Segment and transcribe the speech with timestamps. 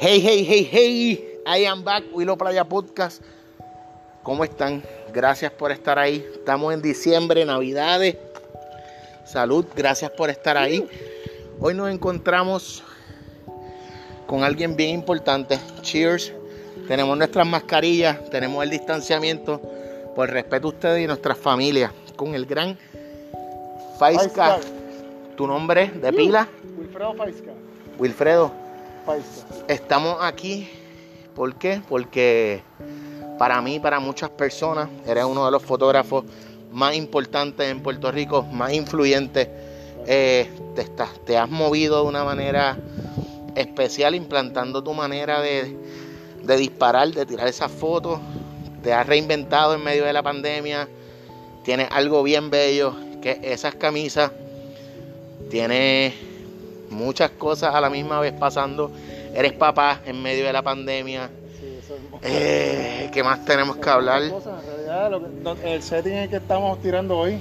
[0.00, 3.20] Hey, hey, hey, hey, I am back, Willow Playa Podcast.
[4.22, 4.80] ¿Cómo están?
[5.12, 6.24] Gracias por estar ahí.
[6.34, 8.16] Estamos en diciembre, Navidades.
[9.24, 10.88] Salud, gracias por estar ahí.
[11.58, 12.84] Hoy nos encontramos
[14.28, 15.58] con alguien bien importante.
[15.82, 16.32] Cheers.
[16.86, 19.60] Tenemos nuestras mascarillas, tenemos el distanciamiento
[20.14, 21.90] por respeto a ustedes y nuestras familias.
[22.14, 22.78] Con el gran
[23.98, 24.28] Faisca.
[24.28, 24.60] Faisca.
[25.36, 26.46] ¿Tu nombre de pila?
[26.78, 27.50] Wilfredo Faisca.
[27.98, 28.67] Wilfredo.
[29.68, 30.68] Estamos aquí,
[31.34, 31.80] ¿por qué?
[31.88, 32.62] Porque
[33.38, 36.24] para mí, para muchas personas, eres uno de los fotógrafos
[36.72, 39.48] más importantes en Puerto Rico, más influyentes.
[40.06, 40.50] Eh,
[41.24, 42.76] te has movido de una manera
[43.54, 45.76] especial, implantando tu manera de,
[46.42, 48.18] de disparar, de tirar esas fotos.
[48.82, 50.88] Te has reinventado en medio de la pandemia.
[51.64, 54.30] Tienes algo bien bello, que esas camisas.
[55.50, 56.14] Tienes
[56.90, 58.90] muchas cosas a la misma vez pasando.
[59.34, 61.30] Eres papá en medio de la pandemia.
[61.60, 64.28] Sí, eso es Eh, ¿Qué más tenemos que hablar?
[64.30, 67.38] Cosas, en realidad, lo que- do- el setting en el que estamos tirando hoy,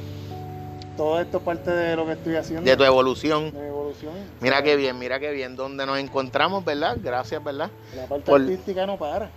[0.95, 2.63] todo esto es parte de lo que estoy haciendo.
[2.69, 3.51] De tu evolución.
[3.51, 4.13] de evolución.
[4.41, 5.55] Mira qué bien, mira qué bien.
[5.55, 6.97] Donde nos encontramos, ¿verdad?
[7.01, 7.69] Gracias, ¿verdad?
[7.95, 9.29] La parte Por- artística no para.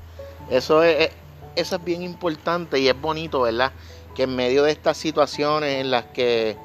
[0.50, 1.10] Eso es, es-
[1.56, 3.72] eso es bien importante y es bonito, ¿verdad?
[4.14, 6.56] Que en medio de estas situaciones en las que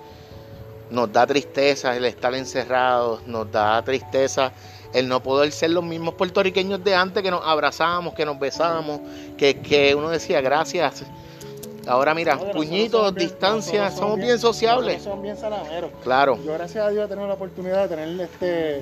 [0.90, 4.52] nos da tristeza el estar encerrados, nos da tristeza
[4.94, 9.02] el no poder ser los mismos puertorriqueños de antes que nos abrazábamos, que nos besábamos,
[9.38, 11.04] que, que uno decía gracias.
[11.88, 15.04] Ahora mira, No, puñitos, bien- distancia, somos bien sociables.
[15.04, 15.92] Somos bien salameros.
[16.04, 18.78] Claro, Yo gracias a Dios he tenido la oportunidad de tener este,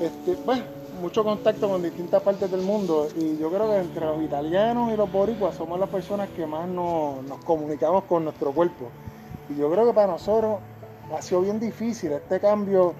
[0.00, 0.62] este, bueno,
[1.00, 4.96] mucho contacto con distintas partes del mundo y yo creo que entre los italianos y
[4.96, 8.90] los boricuas somos las personas que más nos, nos comunicamos con nuestro cuerpo.
[9.50, 10.58] Y yo creo que para nosotros
[11.16, 12.94] ha sido bien difícil este cambio,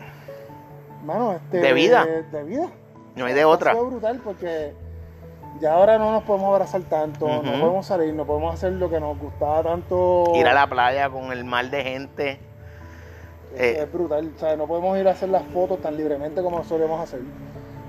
[1.04, 2.06] mano, este, De vida.
[2.32, 2.68] De, vida.
[3.16, 3.72] no hay de otra.
[3.72, 4.72] Ha sido brutal porque
[5.60, 7.60] ya ahora no nos podemos abrazar tanto, no Ujú.
[7.60, 10.24] podemos salir, no podemos hacer lo que nos gustaba tanto.
[10.34, 12.30] Ir a la playa con el mar de gente.
[13.54, 13.82] Es, Eh.
[13.82, 17.00] es brutal, o sea, no podemos ir a hacer las fotos tan libremente como solemos
[17.00, 17.20] hacer.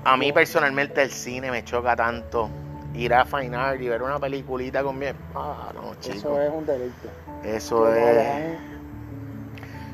[0.04, 2.48] A mí personalmente el cine me choca tanto.
[2.94, 5.06] Ir a Fine Art y ver una peliculita con mi...
[5.34, 6.16] Ah, no, chico.
[6.16, 7.08] Eso es un deleite.
[7.44, 8.56] Eso es...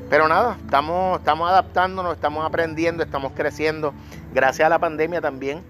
[0.09, 3.93] Pero nada, estamos, estamos adaptándonos, estamos aprendiendo, estamos creciendo.
[4.33, 5.63] Gracias a la pandemia también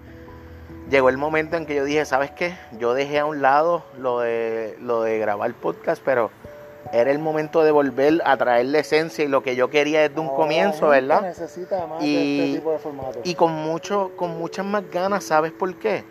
[0.90, 2.54] llegó el momento en que yo dije, ¿sabes qué?
[2.78, 6.30] Yo dejé a un lado lo de, lo de grabar podcast, pero
[6.92, 10.20] era el momento de volver a traer la esencia y lo que yo quería desde
[10.20, 11.22] un comienzo, ¿verdad?
[11.22, 13.20] Necesita más Y- de este tipo de formato.
[13.24, 16.04] Y con mucho, con muchas más ganas, ¿sabes por qué?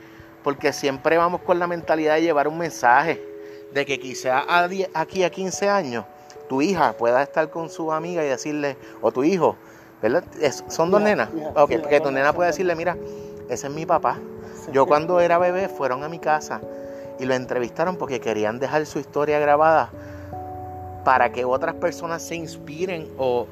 [0.44, 3.24] Porque siempre vamos con la mentalidad de llevar un mensaje,
[3.74, 6.06] de que quizá a aquí a 15 años
[6.48, 9.56] tu hija pueda estar con su amiga y decirle, o tu hijo,
[10.02, 10.24] ¿verdad?
[10.42, 11.30] Es- son dos nenas.
[11.56, 12.98] Ok, sí, que tu nena pueda decirle, mira,
[13.50, 14.20] ese es mi papá.
[14.72, 16.62] Yo cuando era bebé fueron a mi casa
[17.20, 19.92] y lo entrevistaron porque querían dejar su historia grabada
[21.04, 23.48] para que otras personas se inspiren o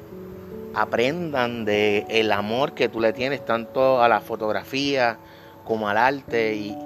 [0.74, 5.18] aprendan de el amor que tú le tienes tanto a la fotografía
[5.64, 6.76] como al arte y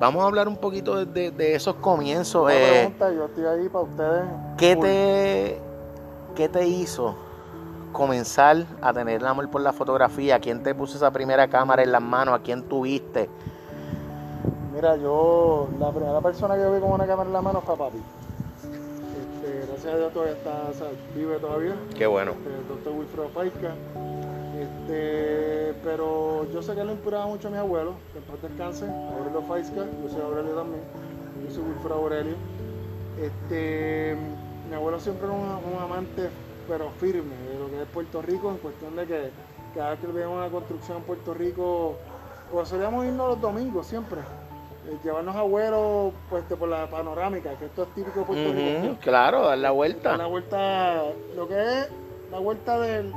[0.00, 2.42] vamos a hablar un poquito de, de- de esos comienzos.
[2.44, 4.22] Una eh, pregunta, yo estoy ahí para ustedes.
[4.56, 5.60] ¿qué, te,
[6.34, 7.14] ¿Qué te hizo
[7.92, 10.38] comenzar a tener el amor por la fotografía?
[10.40, 12.34] ¿Quién te puso esa primera cámara en las manos?
[12.34, 13.28] ¿A quién tuviste?
[14.74, 17.74] Mira, yo, la primera persona que yo vi con una cámara en la mano fue
[17.74, 17.98] a papi.
[18.64, 21.76] Este, gracias a Dios todavía está, o sea, vive todavía.
[21.96, 22.32] Qué bueno.
[22.32, 23.74] este, el doctor Wilfredo Faisca.
[24.60, 28.86] Este, pero yo sé que lo inspiraba mucho a mi abuelo, que en paz descanse,
[28.86, 30.82] Aurelio Faisca, yo soy Aurelio también,
[31.46, 32.34] yo soy Wilfredo Aurelio.
[33.20, 34.16] Este,
[34.68, 36.28] mi abuelo siempre era un, un amante,
[36.68, 39.30] pero firme, de lo que es Puerto Rico, en cuestión de que
[39.74, 41.96] cada vez que veíamos una construcción en Puerto Rico,
[42.52, 44.20] pues solíamos irnos los domingos siempre.
[44.20, 48.96] eh, Llevarnos abuelos pues, este, por la panorámica, que esto es típico de Puerto Rico.
[49.00, 50.16] Claro, dar la Dar vuelta.
[50.16, 51.02] la vuelta,
[51.36, 51.88] lo que es
[52.30, 53.12] la vuelta del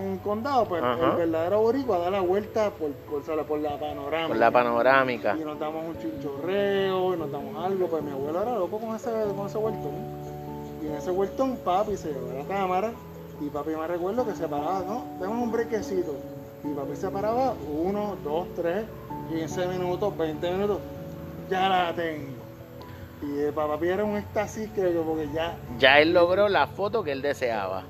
[0.00, 1.12] en condado, pues Ajá.
[1.12, 4.28] el verdadero boricua da la vuelta por, por, la panorámica.
[4.28, 5.36] Por la panorámica.
[5.36, 8.96] Y nos damos un chinchorreo, y nos damos algo, pues mi abuelo era loco con
[8.96, 9.92] ese, con ese vueltón.
[10.82, 12.92] Y en ese vueltón papi se llevó la cámara
[13.40, 16.14] y papi me recuerdo que se paraba, no, tenemos un brequecito.
[16.64, 18.84] Y papi se paraba uno, dos, tres,
[19.30, 20.78] 15 minutos, 20 minutos,
[21.48, 22.38] ya la tengo.
[23.22, 26.66] Y eh, para papi era un éxtasis que yo, porque ya Ya él logró la
[26.66, 27.84] foto que él deseaba.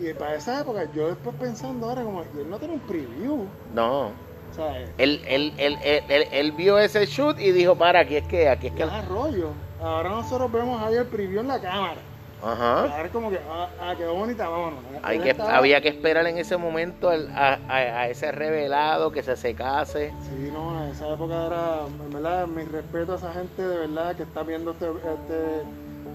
[0.00, 4.10] Y para esa época, yo después pensando ahora, como, él no tiene un preview, No.
[4.54, 4.88] ¿sabes?
[4.98, 8.48] Él, él, él, él, él- él vio ese shoot y dijo, para, aquí es que,
[8.48, 8.82] aquí es que.
[8.84, 9.50] Es arroyo.
[9.82, 11.96] Ahora nosotros vemos ahí el preview en la cámara.
[12.40, 12.82] Ajá.
[12.82, 14.78] Ahora es como que, ah, ah, quedó bonita, vámonos.
[15.02, 18.30] Hay Él que, estaba- había que esperar en ese momento al- a, a- a ese
[18.30, 20.12] revelado que se secase.
[20.22, 24.14] Sí, no, en esa época era, en verdad, mi respeto a esa gente de verdad
[24.14, 25.62] que está viendo este, este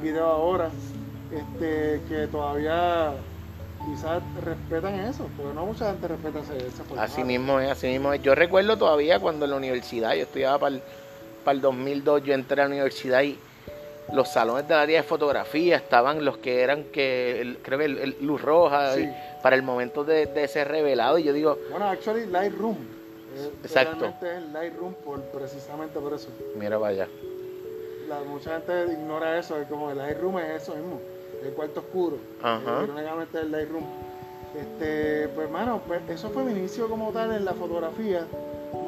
[0.02, 0.70] video ahora,
[1.32, 3.14] este, que todavía
[3.86, 7.02] quizás respetan eso, porque no mucha gente respeta ese, ese formato.
[7.02, 8.22] Así mismo es, así mismo es.
[8.22, 10.82] Yo recuerdo todavía cuando en la universidad, yo estudiaba para el,
[11.44, 13.38] para el 2002, yo entré a la universidad y
[14.14, 17.98] los salones del área de fotografía estaban los que eran que el- creo que el,
[18.00, 19.10] el luz roja Sí.
[19.42, 22.76] para el momento de, de ese revelado y yo digo Bueno, actually, Lightroom.
[23.36, 24.00] eh, Exacto.
[24.02, 26.28] Realmente es Lightroom por, precisamente por eso.
[26.58, 27.08] mira vaya
[28.10, 31.00] La, mucha gente ignora eso, es como el Lightroom es eso mismo,
[31.46, 32.18] el cuarto oscuro.
[32.42, 32.82] Ajá.
[32.84, 33.84] Irónicamente el Lightroom.
[34.58, 38.26] Este, pues hermano, pues eso fue mi inicio como tal en la fotografía.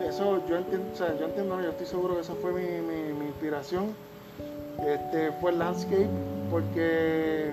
[0.08, 2.62] Eso yo entiendo, o sea, yo entiendo, no, yo estoy seguro que eso fue mi,
[2.82, 3.86] mi- mi inspiración.
[4.86, 6.08] Este, fue el landscape,
[6.52, 7.52] porque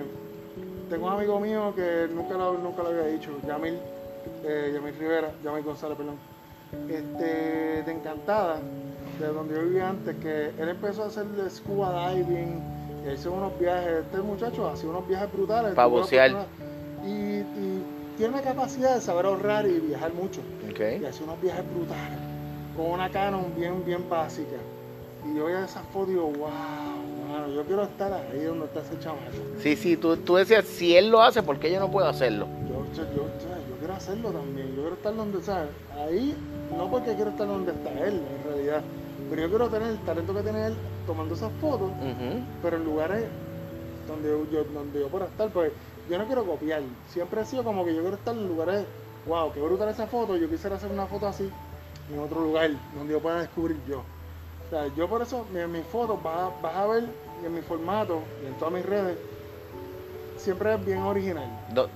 [0.89, 3.77] tengo un amigo mío que nunca lo, nunca lo había dicho, Yamil,
[4.43, 6.17] eh, Yamil Rivera, Yamil González, perdón.
[6.89, 8.59] Este, de Encantada,
[9.19, 12.61] de donde yo vivía antes, que él empezó a hacer scuba diving,
[13.05, 15.73] y hizo unos viajes, este muchacho hacía unos viajes brutales.
[15.73, 16.47] Pa' tuvo la bucear.
[17.05, 17.83] Y, y
[18.17, 20.41] tiene la capacidad de saber ahorrar y viajar mucho.
[20.67, 22.19] Y ok hace unos viajes brutales,
[22.75, 24.57] con una Canon bien, bien básica.
[25.25, 26.49] Y yo veía esas fotos y digo, wow,
[27.29, 29.21] mano, yo quiero estar ahí donde está ese chamaco.
[29.59, 32.47] sí sí tú, tú decías si él lo hace ¿por qué yo no puedo hacerlo?
[32.67, 35.69] Yo, yo, yo quiero hacerlo también, yo quiero estar donde, ¿sabes?
[35.97, 36.35] Ahí,
[36.77, 38.81] no porque quiero estar donde está él, en realidad,
[39.33, 40.75] pero yo quiero tener el talento que tiene él
[41.07, 41.89] tomando esas fotos,
[42.61, 43.25] pero en lugares
[44.07, 45.71] donde yo, donde yo pueda estar, pues
[46.07, 48.85] yo no quiero copiar, siempre he sido como que yo quiero estar en lugares,
[49.25, 51.49] wow, qué brutal esa foto, yo quisiera hacer una foto así,
[52.11, 54.03] en otro lugar, donde yo pueda descubrir yo.
[54.67, 57.05] O sea, yo por eso, en mis fotos vas, a- vas a ver,
[57.41, 59.17] y en mi formato, y en todas mis redes,
[60.37, 61.49] siempre es bien original.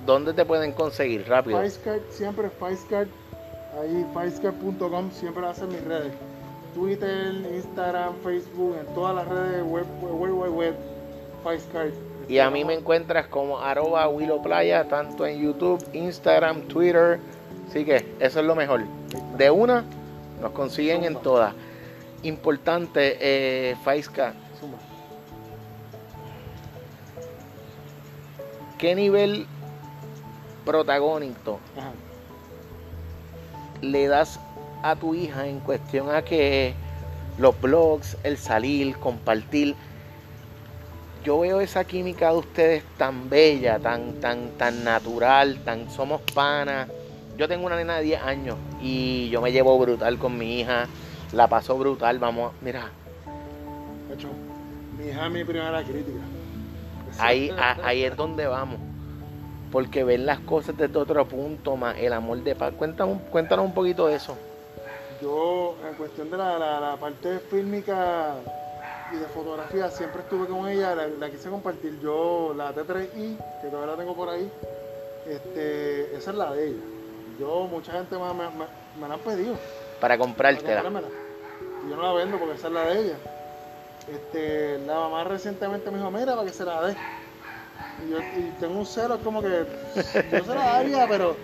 [0.08, 1.62] ¿dónde te pueden conseguir rápido?
[1.62, 3.10] Ficecard, siempre Ficecard,
[3.80, 6.14] ahí ficecard.com, siempre ser mis redes.
[6.78, 10.76] Twitter, Instagram, Facebook, en todas las redes web, web, web, web,
[11.44, 11.92] Ficecard.
[12.30, 17.20] Y a mí me encuentras como arroba Willow Playa, tanto en YouTube, Instagram, Twitter.
[17.68, 18.84] Así que eso es lo mejor.
[19.38, 19.86] De una,
[20.40, 21.56] nos consiguen en todas.
[22.22, 24.78] Importante, eh, Faisca, Zumba.
[28.78, 29.48] ¿qué nivel
[30.64, 31.92] protagónico Ajá.
[33.82, 34.40] le das
[34.84, 36.74] a tu hija en cuestión a que
[37.38, 39.76] los blogs, el salir, compartir?
[41.24, 46.88] Yo veo esa química de ustedes tan bella, tan, tan, tan natural, tan somos panas.
[47.38, 50.88] Yo tengo una nena de 10 años y yo me llevo brutal con mi hija,
[51.34, 52.90] la paso brutal, vamos, mira,
[54.14, 54.30] hecho,
[54.98, 56.20] mi hija es mi primera crítica.
[57.20, 58.80] ahí, a- ahí es donde vamos.
[59.72, 62.74] Porque ver las cosas desde otro punto, más el amor de paz.
[62.78, 64.38] Cuéntanos, cuéntanos un poquito de eso.
[65.22, 68.36] Yo, en cuestión de la, la- la parte fílmica
[69.12, 72.00] y de fotografía, siempre estuve con ella, la, la quise compartir.
[72.02, 74.52] Yo, la T3i, que todavía la tengo por ahí,
[75.26, 76.82] este, esa es la de ella.
[77.40, 78.50] Yo, mucha gente me, me,
[79.00, 79.56] me- la han pedido.
[80.00, 80.18] Para
[80.74, 81.10] para comprártela.
[81.86, 83.18] Y yo no la vendo porque esa es la de ella.
[84.08, 86.96] Este, la mamá recientemente me dijo, mira, para que se la dé.
[88.06, 89.66] Y yo y tengo un celo, es como que
[90.32, 91.36] yo se la daría, pero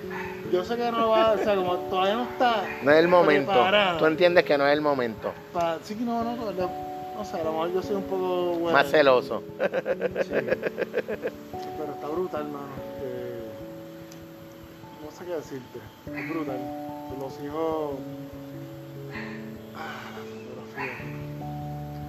[0.52, 2.64] yo sé que no va, o sea, como todavía no está.
[2.84, 3.54] No es el momento.
[3.98, 5.34] Tú entiendes que no es el momento.
[5.84, 6.52] Sí que no, no, no,
[7.16, 8.78] no sé, a lo mejor yo soy un poco bueno.
[8.78, 9.44] Más celoso.
[10.24, 10.30] Sí.
[10.30, 12.66] Pero está brutal, mano.
[13.04, 13.44] Eh,
[15.04, 15.80] no sé qué decirte.
[16.08, 16.60] Es brutal.
[17.20, 17.92] Los hijos.
[19.76, 20.94] Ah, la fotografía.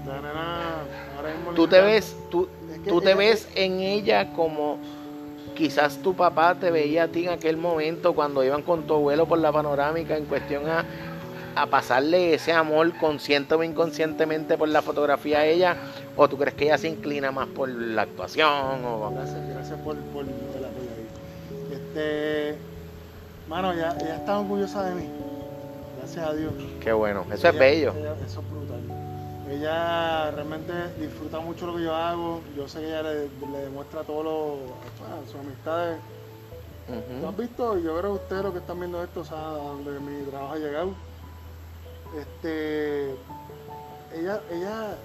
[0.06, 0.82] La nena
[1.16, 2.46] ahora mismo Tú te ves, tú,
[2.88, 4.78] tú te ves en ella como
[5.54, 9.26] quizás tu papá te veía a ti en aquel momento cuando iban con tu abuelo
[9.26, 10.84] por la panorámica en cuestión a,
[11.54, 15.76] a pasarle ese amor consciente o inconscientemente por la fotografía a ella
[16.16, 19.96] o tú crees que ella se inclina más por la actuación o Gracias, gracias por,
[19.96, 20.30] por el
[20.64, 21.72] apoyo ahí.
[21.72, 22.56] Este.
[23.48, 25.08] Mano, ella, ella está orgullosa de mí.
[25.98, 26.52] Gracias a Dios.
[26.82, 28.73] qué bueno eso es Ella- bello ella- eso es brutal.
[29.54, 32.40] Ella realmente disfruta mucho lo que yo hago.
[32.56, 34.70] Yo sé que ella le, le demuestra a todos los,
[35.08, 35.98] a sus amistades.
[36.86, 37.26] ¿Tú Ujú.
[37.28, 37.78] has visto?
[37.78, 40.58] Yo creo que ustedes los que están viendo esto saben a dónde mi trabajo ha
[40.58, 40.94] llegado.
[42.16, 43.12] Este,
[44.12, 44.96] ella, ella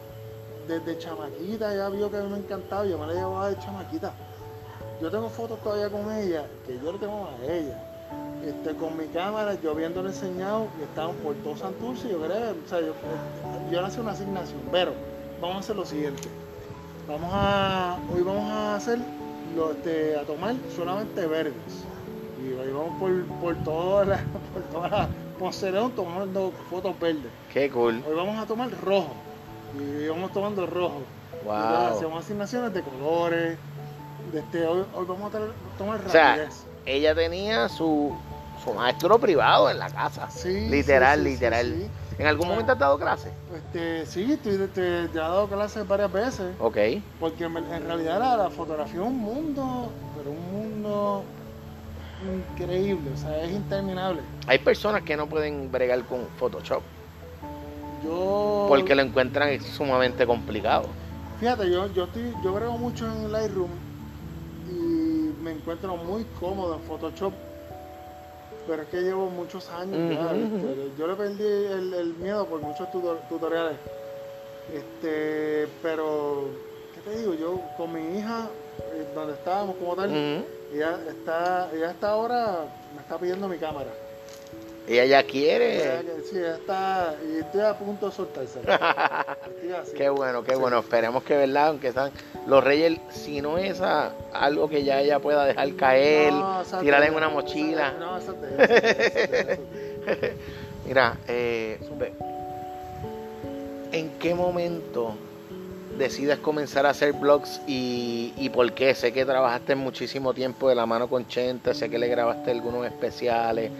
[0.67, 3.59] desde chamaquita ya vio que a mí me encantaba y yo me la llevaba de
[3.59, 4.13] chamaquita.
[5.01, 7.88] Yo tengo fotos todavía con ella que yo le tengo a ella.
[8.45, 12.69] Este, con mi cámara, yo habiéndole enseñado y estaban por todo Santurce, yo creo, o
[12.69, 12.93] sea, yo,
[13.69, 14.93] yo nací una asignación, pero
[15.41, 16.29] vamos a hacer lo siguiente.
[17.07, 18.99] Vamos a, hoy vamos a hacer
[19.55, 21.53] lo, este, a tomar solamente verdes.
[22.41, 24.21] Y ahí vamos por, por todas las,
[24.53, 25.07] por todas las
[25.39, 27.31] Ponce tomando fotos verdes.
[27.53, 28.03] Qué cool.
[28.05, 29.13] Hoy vamos a tomar rojo.
[29.79, 31.01] Y vamos tomando rojo.
[31.45, 31.53] Wow.
[31.53, 33.57] Hacemos asignaciones de colores.
[34.33, 35.39] De este, hoy, hoy vamos a
[35.77, 36.65] tomar O sea, rapidez.
[36.85, 38.13] ella tenía su,
[38.63, 40.29] su maestro privado en la casa.
[40.29, 41.89] Sí, literal, sí, sí, literal.
[42.17, 43.31] ¿En algún momento has dado clase?
[43.55, 46.53] Este, sí, estoy, este, ya he dado clases varias veces.
[46.59, 46.77] Ok.
[47.19, 51.23] Porque en, en realidad la, la fotografía es un mundo, pero un mundo
[52.51, 54.21] increíble, o sea, es interminable.
[54.47, 56.81] Hay personas que no pueden bregar con Photoshop
[58.03, 58.65] Yo.
[58.67, 60.87] porque lo encuentran sumamente complicado.
[61.39, 63.69] Fíjate, yo, yo, estoy, yo brego mucho en Lightroom
[64.69, 67.33] y me encuentro muy cómodo en Photoshop,
[68.69, 70.31] pero es que llevo muchos años ya.
[70.35, 70.95] Este, ujú.
[70.95, 73.77] yo le perdí el, el miedo por muchos tutor- tutoriales.
[74.71, 76.51] Este, pero,
[76.93, 77.33] ¿qué te digo?
[77.33, 78.49] Yo con mi hija,
[78.93, 80.45] eh, donde estábamos como tal, Ujú.
[80.75, 83.91] ella está, ella está ahora, me está pidiendo mi cámara.
[84.89, 86.01] Ella ya Ella quiere.
[86.23, 89.91] sí, ella está, y estoy a punto de así.
[89.95, 90.59] Qué bueno, qué Sí.
[90.59, 90.79] bueno.
[90.79, 91.67] Esperemos que, ¿verdad?
[91.67, 92.11] Aunque están
[92.47, 97.05] los reyes, si no es a- algo que ya ella pueda dejar caer, No, tirarla
[97.05, 97.93] en una mochila.
[97.99, 99.59] No, eso ella.
[100.87, 101.77] Mira, eh,
[103.91, 105.13] ¿en qué momento
[105.99, 108.95] decides comenzar a hacer vlogs y, y por qué?
[108.95, 112.85] Sé que trabajaste muchísimo tiempo de la mano con Chente, sé que le grabaste algunos
[112.87, 113.71] especiales,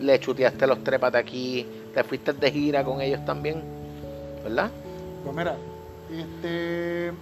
[0.00, 3.62] le chuteaste los trépate aquí, te fuiste de gira con ellos también,
[4.44, 4.70] ¿verdad?
[5.24, 5.56] Pues mira,
[6.12, 7.12] este,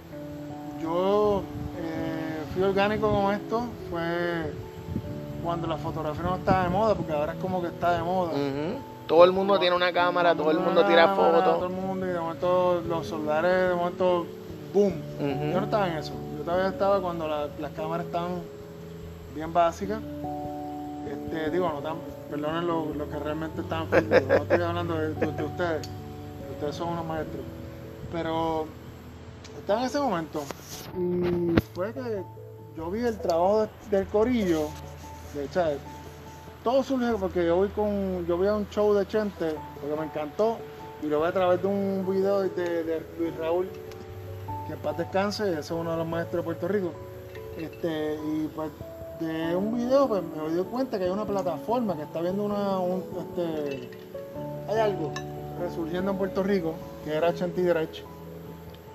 [0.81, 1.43] yo
[1.79, 4.51] eh, fui orgánico con esto, fue
[5.43, 8.31] cuando la fotografía no estaba de moda, porque ahora es como que está de moda.
[9.07, 11.63] Todo el mundo tiene una cámara, todo el mundo tira Todo fotos.
[11.63, 14.25] el mundo, y de momento los celulares, de momento,
[14.73, 14.93] boom.
[15.51, 16.13] Yo no estaba en eso.
[16.37, 18.41] Yo todavía estaba cuando la- las cámaras estaban
[19.35, 19.99] bien básicas.
[21.09, 21.95] Este, digo, no tan,
[22.29, 24.27] perdonen los lo que realmente filmados.
[24.27, 25.89] No estoy hablando de, de- de ustedes.
[26.53, 27.43] Ustedes son unos maestros.
[28.11, 28.65] Pero
[29.59, 30.43] estaba en ese momento.
[30.97, 32.23] Y fue que
[32.75, 34.67] yo vi el trabajo de- del corillo.
[35.33, 35.61] De hecho,
[36.63, 38.25] todo surge porque yo voy con.
[38.27, 40.57] Yo vi a un show de Chente, porque me encantó.
[41.03, 42.49] Y lo vi a través de un video de,
[42.83, 43.69] de Luis Raúl
[44.67, 46.91] que en paz descanse, ese es uno de los maestros de Puerto Rico.
[47.57, 48.69] Este, y pues
[49.19, 52.77] de un video pues, me doy cuenta que hay una plataforma que está viendo una,
[52.79, 53.89] un, este,
[54.69, 55.11] hay algo
[55.59, 58.03] resurgiendo en Puerto Rico, que era Chanty Dredge.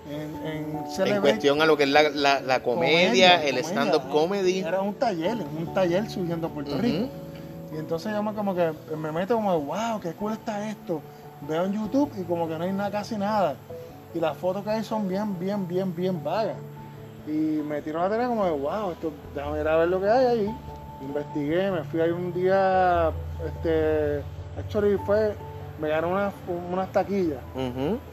[0.09, 4.59] En, en En cuestión a lo que es la, la- la comedia, el stand-up comedy.
[4.61, 6.77] Era un taller, un taller surgiendo en Puerto.
[6.79, 7.09] Rico.
[7.73, 11.01] Y entonces yo me, como que me meto como, wow, qué cool está esto.
[11.49, 13.57] Veo en YouTube y como que no hay nada, casi nada.
[14.15, 16.57] Y las fotos que hay son bien, bien, bien, bien vagas.
[17.27, 20.09] Y me tiró la tarea como de, wow, esto, déjame ir a ver lo que
[20.09, 20.57] hay ahí.
[21.01, 23.11] Investigué, me fui ahí un día,
[23.47, 24.23] este,
[24.59, 25.35] actually fue,
[25.81, 26.33] me ganó unas,
[26.71, 27.41] unas taquillas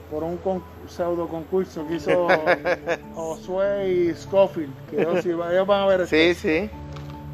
[0.10, 2.27] por un con- pseudo concurso que hizo
[3.15, 4.74] Josué y Scofield.
[4.89, 6.15] Que ellos, ellos van a ver esto.
[6.15, 6.70] Sí, sí.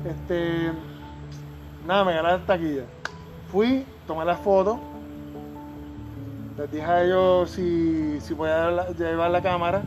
[0.06, 0.72] Este,
[1.88, 2.84] nada, me gané la taquilla.
[3.52, 4.80] Fui, tomé la foto.
[6.58, 9.84] Les dije a ellos si, si podía llevar la cámara.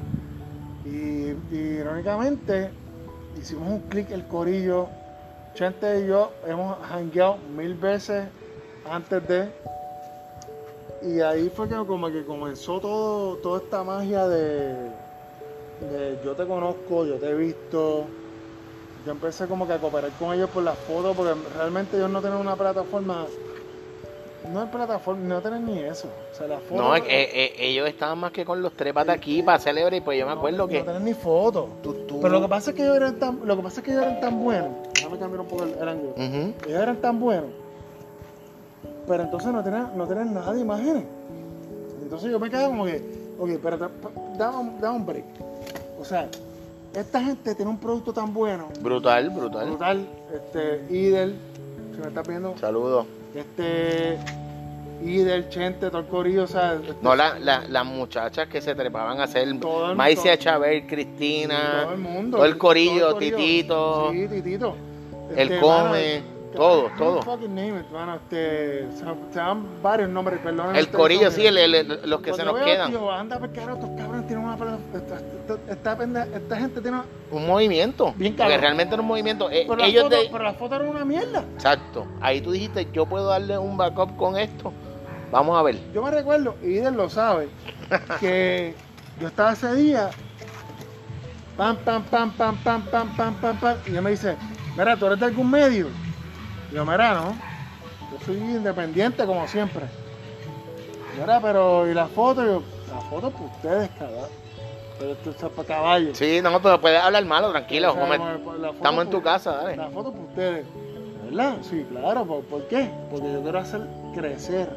[0.84, 2.70] Y, y irónicamente,
[3.40, 4.88] hicimos un clic el corillo.
[5.54, 8.28] Chente y yo hemos hangueado mil veces
[8.88, 9.50] antes de.
[11.02, 14.74] Y ahí fue que como que comenzó todo, toda esta magia de,
[15.80, 18.04] de yo te conozco, yo te he visto.
[19.06, 22.20] Yo empecé como que a cooperar con ellos por las fotos, porque realmente ellos no
[22.20, 23.26] tienen una plataforma.
[24.52, 26.08] No es plataforma, no tienen ni eso.
[26.32, 26.76] O sea, las fotos.
[26.78, 30.00] No, eh, eh, ellos estaban más que con los tres patas aquí para celebrar y
[30.00, 31.68] pues yo me no- acuerdo no, que tienen ni tú,
[32.06, 33.90] tú- Pero lo que pasa es que ellos eran tan, lo que pasa es que
[33.92, 34.70] ellos eran tan buenos.
[34.94, 36.14] Déjame cambiar un poco el, el ángulo.
[36.16, 37.50] Ellos eran tan buenos.
[39.06, 41.04] Pero entonces no tenían, no tenían nada de imágenes.
[42.02, 43.02] Entonces yo me quedé como que,
[43.38, 43.76] ok, pero
[44.38, 45.24] dame, un- dame un break.
[46.00, 46.28] O sea,
[46.94, 49.66] esta gente tiene un producto tan bueno, Brutal, brutal.
[49.68, 51.36] brutal, este, Idel,
[51.94, 53.06] si me estás viendo, Saludos.
[53.38, 54.18] Este,
[55.04, 58.74] Idel, Chente, todo el corillo, o sea, este, No, la- la- las muchachas que se
[58.74, 59.46] trepaban a hacer
[59.94, 64.76] Maicia Chávez, Cristina, todo el mundo, todo el corillo, todo el Titito, sí, Titito,
[65.36, 67.22] el Este, Come, mano, todo, you todo.
[67.22, 69.04] fucking name it, mano, este, se,
[69.38, 70.74] dan varios nombres, perdón.
[70.74, 72.90] El corillo, sí, el- el- los que se nos quedan.
[72.90, 74.56] Tío, anda, ahora estos cabrones tienen una
[76.34, 78.12] esta, gente tiene Un movimiento.
[78.16, 79.50] Bien porque realmente era un movimiento.
[79.50, 81.44] Eh, pero, la ellos foto, de- pero la foto era una mierda.
[81.54, 82.06] Exacto.
[82.20, 84.72] Ahí tú dijiste, yo puedo darle un backup con esto.
[85.30, 85.78] Vamos a ver.
[85.92, 87.48] Yo me recuerdo, y Idel lo sabe,
[88.20, 88.74] que
[89.20, 90.10] yo estaba ese día
[91.56, 93.76] Pam, pam, pam, pam, pam, pam, pam, pam, pam.
[93.86, 94.36] Y ella me dice,
[94.76, 95.88] mira, ¿tú eres de algún medio?
[96.72, 97.30] Yo, mira, no.
[98.12, 99.86] Yo soy independiente como siempre.
[101.18, 102.42] Mira, pero, ¿y la foto?
[102.42, 104.28] Y yo, la foto para ustedes, cabrón.
[104.98, 106.18] Pero esto es para caballos.
[106.18, 107.92] Sí, no, pero puedes hablar malo, tranquilo.
[107.92, 109.76] O sea, Estamos en tu por- casa, dale.
[109.76, 110.66] La foto para ustedes.
[111.24, 111.56] ¿Verdad?
[111.62, 112.24] Sí, claro.
[112.24, 112.90] ¿Por, por qué?
[113.10, 113.80] Porque yo quiero hacer
[114.14, 114.68] crecer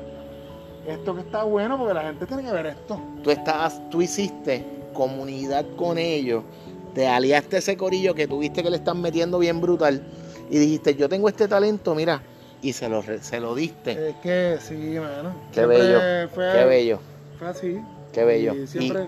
[0.88, 3.00] esto que está bueno porque la gente tiene que ver esto.
[3.24, 6.44] Tú estás, tú hiciste comunidad con ellos,
[6.94, 10.04] te aliaste ese corillo que tuviste que le están metiendo bien brutal
[10.52, 12.22] y dijiste, yo tengo este talento, mira,
[12.62, 14.10] y se lo, se lo diste.
[14.10, 15.34] Es que sí, mano.
[15.52, 17.00] Qué bello, Fue, Qué bello,
[17.40, 17.82] Fue así.
[18.12, 18.54] qué bello.
[18.54, 19.08] Y siempre,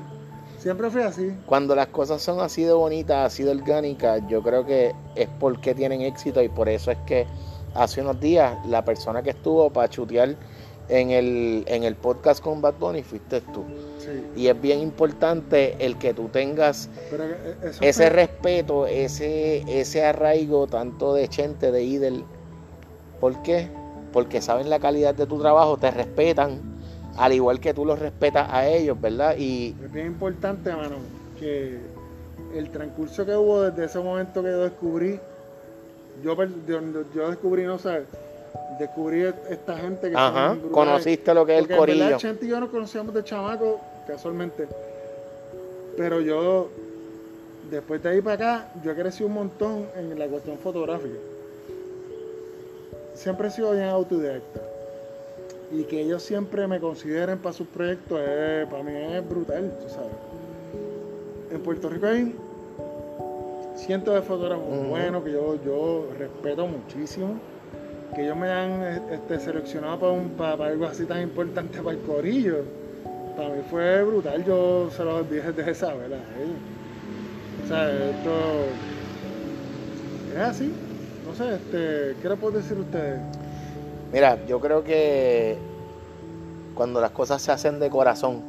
[0.58, 1.34] siempre fue así.
[1.46, 5.76] Cuando las cosas son así de bonitas, así de orgánicas, yo creo que es porque
[5.76, 7.28] tienen éxito y por eso es que
[7.76, 10.36] hace unos días la persona que estuvo para chutear
[10.90, 13.66] en el, en el podcast con Bad Bunny fuiste tú.
[14.06, 14.42] Sí.
[14.42, 20.04] Y es bien importante el que tú tengas eh, eso ese fue- respeto, ese, ese
[20.06, 22.24] arraigo tanto de Chente, de Idel.
[23.20, 23.70] ¿Por qué?
[24.12, 26.60] Porque saben la calidad de tu trabajo, te respetan,
[27.18, 29.36] al igual que tú los respetas a ellos, ¿verdad?
[29.38, 30.98] Y Es bien importante, mano,
[31.40, 31.80] que
[32.56, 35.20] el transcurso que hubo desde ese momento que yo descubrí,
[36.24, 36.36] yo,
[37.16, 38.04] yo, descubrí, no sé,
[38.78, 42.18] descubrí esta gente que ajá, conociste lo que es el corillo.
[42.18, 44.68] Chente y yo nos conocíamos de chamaco, casualmente.
[45.98, 46.70] Pero yo,
[47.70, 51.18] después de ahí para acá, yo he crecido un montón en la cuestión fotográfica.
[53.14, 54.62] Siempre he sido bien autodidacta.
[55.72, 59.90] Y que ellos siempre me consideren para sus proyectos, es- para mí es brutal, tú
[59.90, 60.12] sabes.
[61.52, 62.36] En Puerto Rico hay
[63.76, 67.36] cientos de fotógrafos buenos que yo, yo respeto muchísimo
[68.16, 71.98] que ellos me han este, seleccionado para, un, para, para algo así tan importante para
[71.98, 72.58] el corillo.
[73.36, 76.18] Para mí fue brutal, yo se los dije desde saber a.
[77.64, 78.32] O sea, esto
[80.34, 80.72] es así.
[81.26, 83.20] No sé, este, ¿qué le puedo decir a ustedes?
[84.12, 85.58] Mira, yo creo que
[86.76, 88.42] cuando las cosas se hacen de corazón,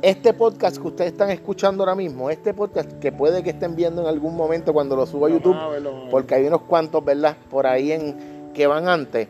[0.00, 4.00] este podcast que ustedes están escuchando ahora mismo, este podcast que puede que estén viendo
[4.00, 7.36] en algún momento cuando lo subo a YouTube, a a porque hay unos cuantos, ¿verdad?
[7.50, 9.28] Por ahí en que van antes.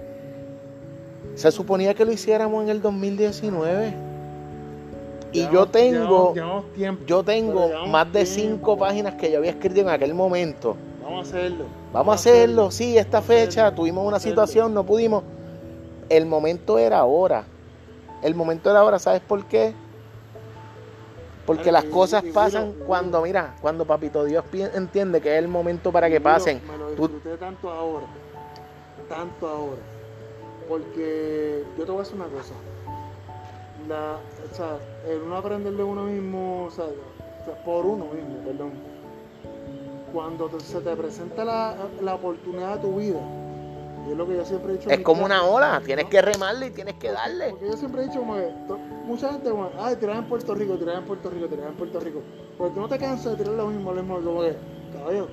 [1.35, 4.08] Se suponía que lo hiciéramos en el 2019.
[5.33, 6.35] Y yo tengo,
[7.07, 8.41] yo tengo más de tiempo.
[8.41, 10.77] cinco páginas que yo había escrito en aquel momento.
[11.03, 11.65] Vamos a hacerlo.
[11.93, 14.47] Vamos a hacerlo, sí, esta Vamos fecha hacerlo, tuvimos una hacerlo.
[14.47, 15.23] situación, no pudimos.
[16.09, 17.45] El momento era ahora.
[18.23, 19.75] El momento era ahora, ¿sabes por qué?
[21.47, 26.11] Porque las cosas pasan cuando, mira, cuando Papito Dios entiende que es el momento para
[26.11, 26.61] que pasen.
[26.71, 28.07] Me lo disfruté tanto ahora.
[29.09, 29.81] Tanto ahora.
[30.69, 32.53] Porque yo te voy a decir una cosa.
[33.89, 34.19] La,
[34.51, 34.77] o sea,
[35.09, 36.87] el uno aprender de uno mismo, o sea,
[37.65, 38.73] por uno mismo, perdón.
[40.13, 43.21] Cuando te- se te presenta la, la oportunidad de tu vida,
[44.07, 44.91] y es lo que yo siempre he dicho.
[44.91, 46.11] Es como una ola, tienes ¿no?
[46.11, 47.51] que remarle y tienes que darle.
[47.51, 48.23] Porque yo siempre he dicho,
[49.05, 52.01] mucha gente, como, ay, tirar en Puerto Rico, tirar en Puerto Rico, tirar en Puerto
[52.01, 52.21] Rico.
[52.57, 54.57] Porque tú no te cansas de tirar lo mismo, lo mismo, como que,
[54.93, 55.29] caballo,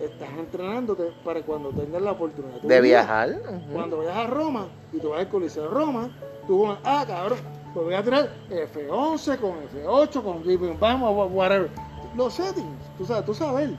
[0.00, 3.00] estás entrenándote para cuando tengas la oportunidad tu De vida.
[3.00, 3.30] viajar.
[3.72, 6.10] Cuando vayas a Roma y tú vas al Coliseo de Roma,
[6.46, 7.38] tú vas, ah, cabrón,
[7.74, 11.68] pues voy a tirar F11 con F8, con Gibbon, vamos, whatever.
[12.16, 13.70] Los settings, tú sabes, tú sabes.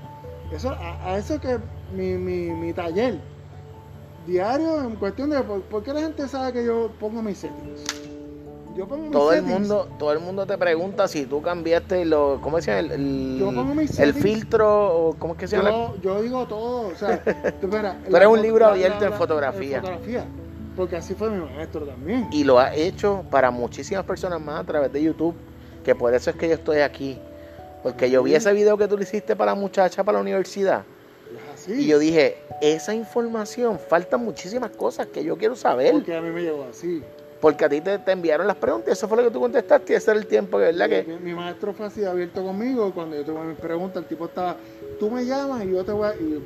[0.51, 1.57] Eso, a, a eso que
[1.95, 3.17] mi, mi, mi taller
[4.27, 7.83] diario en cuestión de por, por qué la gente sabe que yo pongo mis settings.
[8.75, 9.59] Yo pongo mis Todo el settings.
[9.59, 12.79] mundo, todo el mundo te pregunta si tú cambiaste lo, ¿cómo se llama?
[12.79, 15.69] El, el- Yo pongo mis el filtro, o ¿cómo es que se llama?
[15.69, 17.23] Yo, yo digo todo, o sea,
[17.61, 19.77] tú, mira, Tú la eres un libro la- abierto la- en la- fotografía.
[19.77, 20.25] en fotografía,
[20.75, 22.27] porque así fue mi maestro también.
[22.31, 25.35] Y lo ha hecho para muchísimas personas más a través de YouTube,
[25.83, 27.19] que por eso es que yo estoy aquí.
[27.83, 30.83] Porque yo vi ese video que tú le hiciste para la muchacha para la universidad.
[31.53, 31.73] Así.
[31.83, 35.93] Y yo dije, esa información, faltan muchísimas cosas que yo quiero saber.
[35.93, 37.03] Porque a mí me llegó así.
[37.41, 39.95] Porque a ti te, te enviaron las preguntas, eso fue lo que tú contestaste y
[39.95, 40.89] ese era el tiempo, ¿verdad?
[40.89, 42.91] Que, Mi, mi maestro fue así abierto conmigo.
[42.93, 44.55] Cuando yo tuve mis preguntas, el tipo estaba,
[44.99, 46.15] tú me llamas y yo te voy a.
[46.15, 46.39] Y, yo-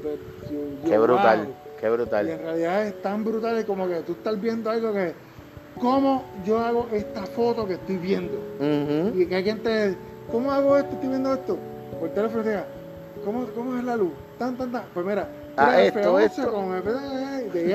[0.84, 1.56] yo- qué brutal, wow.
[1.80, 2.30] Qué Y brutal.
[2.30, 5.13] en realidad es tan brutal como que tú estás viendo algo que.
[5.80, 8.38] ¿Cómo yo hago esta foto que estoy viendo?
[9.15, 9.96] Y que hay gente.
[10.32, 10.94] ¿Cómo hago esto?
[10.96, 11.58] Estoy viendo esto.
[12.00, 12.65] Por teléfono te diga,
[13.24, 14.12] ¿cómo, ¿cómo es la luz?
[14.38, 14.84] Tan, tan, tan.
[14.94, 16.54] Pues mira, Ah, esto, F11 esto.
[16.54, 17.74] con F de.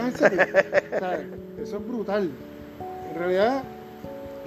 [1.62, 2.30] Eso es brutal.
[3.10, 3.62] En realidad,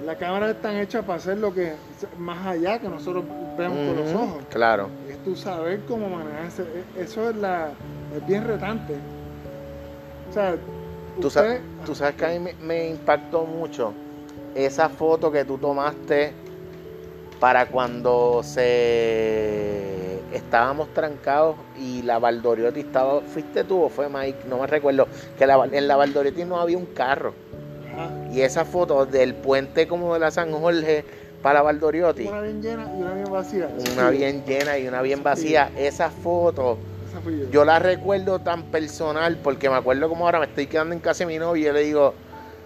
[0.04, 1.72] las cámaras están hechas para hacer lo que
[2.18, 3.24] más allá que nosotros
[3.56, 4.42] vemos con los ojos.
[4.50, 4.88] Claro.
[5.08, 6.62] Es tú saber cómo manejarse.
[6.62, 7.70] E- Eso es la
[8.16, 8.94] es bien retante.
[10.28, 10.56] O sea,
[11.20, 13.92] Tú, sabes, tú sabes que a mí me, me impactó mucho
[14.54, 16.32] esa foto que tú tomaste
[17.40, 24.40] para cuando se estábamos trancados y la Valdoriotti estaba, ¿fuiste tú o fue Mike?
[24.48, 27.32] No me recuerdo, que la- en la Valdoriotti no había un carro.
[27.94, 28.10] Ajá.
[28.32, 31.04] Y esa foto del puente como de la San Jorge
[31.42, 33.68] para Valdoriotti, Una bien llena y una bien vacía.
[33.92, 36.97] una bien llena y una bien vacía, esa foto Esa fui
[37.50, 37.64] yo.
[37.64, 41.26] la recuerdo tan personal porque me acuerdo como ahora me estoy quedando en casa de
[41.26, 42.14] mi novia y yo le digo,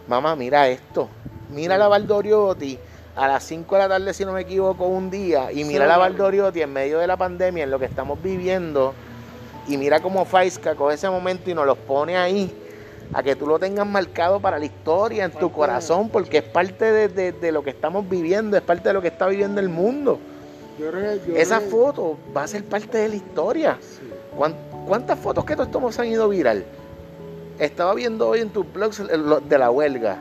[0.08, 1.08] mamá, mira esto,
[1.50, 2.78] mira la Valdoriotti
[3.14, 5.88] a las 5 de la tarde, si no me equivoco, un día, y mira Sí.
[5.88, 8.94] la Valdoriotti en medio de la pandemia, en lo que estamos viviendo,
[9.68, 12.50] y mira cómo Faisca coge ese momento y nos los pone ahí,
[13.12, 16.44] a que tú lo tengas marcado para la historia, en tu Parte- corazón, porque es
[16.44, 19.60] parte de, de- de lo que estamos viviendo, es parte de lo que está viviendo
[19.60, 20.18] el mundo.
[20.78, 23.76] Yo yo Esa foto va a ser parte de la historia.
[23.82, 24.08] Sí.
[24.36, 26.64] ¿Cuán- ¿Cuántas fotos que todos han ido viral?
[27.58, 30.18] Estaba viendo hoy en tus blogs lo de la huelga.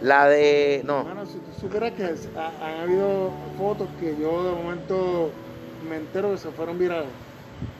[0.00, 0.82] La de.
[0.84, 5.30] No, Hermano, si tú supieras que ha- han habido fotos que yo de momento
[5.88, 7.08] me entero que se fueron virales.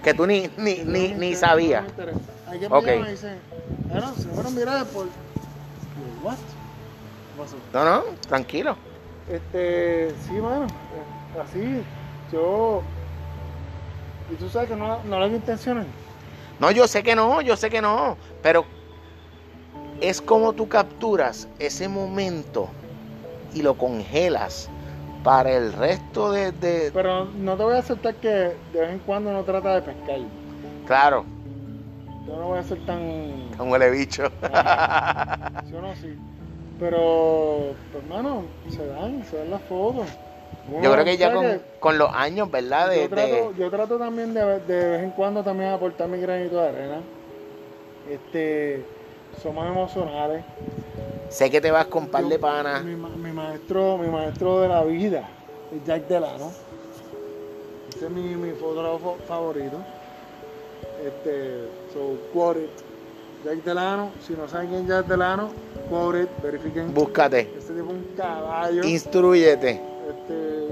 [0.05, 1.83] que tú ni, ni, Que ni, no ni sabías.
[1.83, 2.13] no enteré.
[2.49, 2.79] Alguien me
[3.95, 5.07] ah, no, se fueron virales por...
[6.23, 6.37] ¿What?
[7.73, 8.77] No, no, tranquilo.
[9.29, 11.83] Este, sí, mano, eh, así,
[12.33, 12.83] yo...
[14.33, 15.87] Y tú sabes que no, no hago intenciones.
[16.59, 18.17] No, yo sé que no, yo sé que no.
[18.43, 18.65] Pero
[20.01, 22.69] es como tú capturas ese momento
[23.53, 24.71] y lo congelas
[25.23, 26.53] para el resto de.
[26.53, 29.83] de- Pero no te voy a aceptar que de vez en cuando no trata de
[29.83, 30.21] pescar.
[30.87, 31.25] Claro,
[32.27, 33.01] Yo no voy a ser tan...
[33.01, 34.25] un huele bicho.
[35.69, 36.09] Sí o no, sí.
[36.79, 40.07] Pero, pues, hermano, se dan, se dan las fotos.
[40.81, 42.89] Yo creo que ya ¿sabes con, con los años, ¿verdad?
[42.91, 46.19] De, yo, trato, de- yo trato también de, de vez en cuando también aportar mi
[46.19, 47.01] granito de arena.
[48.09, 48.85] Este,
[49.43, 50.45] somos emocionales.
[51.29, 52.85] Sé que te vas con par de panas.
[52.85, 55.29] Mi, ma- mi maestro, mi maestro de la vida
[55.73, 56.53] es Jack Delano.
[57.95, 59.79] Ese es mi, mi fotógrafo favorito.
[61.05, 62.71] Este, so, quote it.
[63.45, 65.51] Jack Delano, si no saben quién es Jack Delano,
[65.89, 66.95] quote it, verifiquen.
[66.95, 68.85] Búscate, Este tipo es un caballo.
[68.85, 69.92] instruyete.
[70.09, 70.69] Este,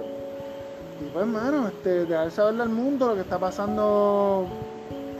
[1.00, 4.46] y pues, hermano, este, dejar saberle al mundo lo que está pasando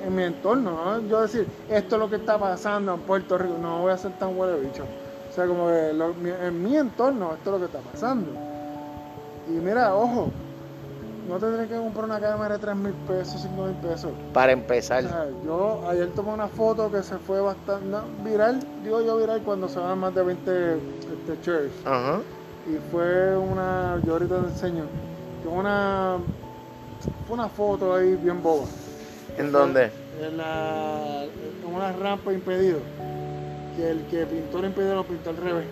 [0.05, 1.07] en mi entorno, ¿no?
[1.09, 4.12] Yo decir, esto es lo que está pasando en Puerto Rico, no voy a ser
[4.18, 4.85] tan huele bicho.
[5.29, 8.33] O sea, como que lo- mi- en mi entorno, esto es lo que está pasando.
[9.46, 10.31] Y mira, ojo,
[11.29, 14.11] no tendré que comprar una cámara de 3 mil pesos, 5 mil pesos.
[14.33, 15.03] Para O empezar.
[15.05, 19.42] sea, yo ayer tomé una foto que se fue bastante no, viral, digo yo viral
[19.42, 22.20] cuando se van más de 20 este, shares Ajá.
[22.70, 24.85] Y fue una, yo ahorita te enseño,
[25.44, 26.18] una,
[27.26, 28.66] fue una foto ahí bien boba.
[29.38, 29.90] ¿En dónde?
[30.20, 32.78] En, la, en una rampa impedido,
[33.76, 35.66] que el que pintó el impedido lo pintó al revés.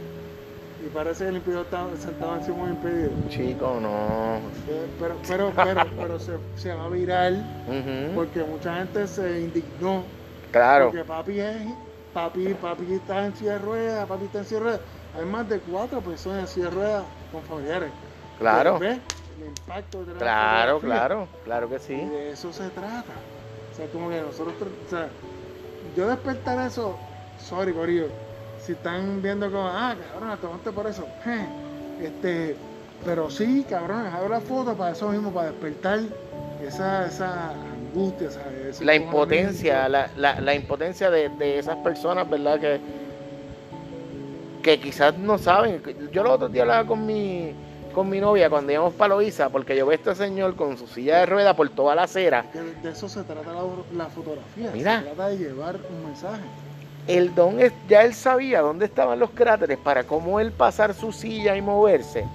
[0.84, 3.10] Y parece que el impedido estaba sentado encima del impedido.
[3.28, 4.38] Chico, no.
[4.98, 8.14] Pero, pero, pero, pero se, se va viral Ujú.
[8.14, 10.04] porque mucha gente se indignó.
[10.52, 10.86] Claro.
[10.86, 11.56] Porque papi es,
[12.14, 14.80] papi, papi está en silla de ruedas, papi está en silla de ruedas.
[15.18, 17.90] Hay más de cuatro personas en silla de ruedas con familiares.
[18.38, 18.78] Claro.
[18.78, 18.98] ¿Ves?
[19.40, 21.28] El impacto de tener Claro, claro.
[21.44, 21.94] Claro que Y sí.
[21.94, 23.12] de eso se trata.
[23.72, 25.08] O sea, como que nosotros, o sea,
[25.96, 26.96] yo despertar eso,
[27.38, 28.06] sorry, Corillo,
[28.64, 31.06] si están viendo como, ah, cabrón, tomaste por eso.
[32.00, 32.56] Este,
[33.04, 36.00] pero sí, cabrón, hago la foto para eso mismo, para despertar
[36.64, 42.28] esa, esa angustia, esa, ese La impotencia, la, la, la impotencia de, de esas personas,
[42.28, 42.60] ¿verdad?
[42.60, 42.80] Que,
[44.76, 45.80] que quizás no saben.
[46.12, 47.52] Yo los otros días hablaba con mi,
[47.94, 50.86] con mi novia cuando íbamos para Loíza, porque yo veo a este señor con su
[50.86, 52.44] silla de ruedas por toda la acera.
[52.52, 53.62] De- de eso se trata la,
[53.96, 54.70] la fotografía.
[54.74, 54.98] Mira.
[55.00, 56.42] Se trata de llevar un mensaje.
[57.06, 61.12] El don es, ya él sabía dónde estaban los cráteres para cómo él pasar su
[61.12, 62.26] silla y moverse.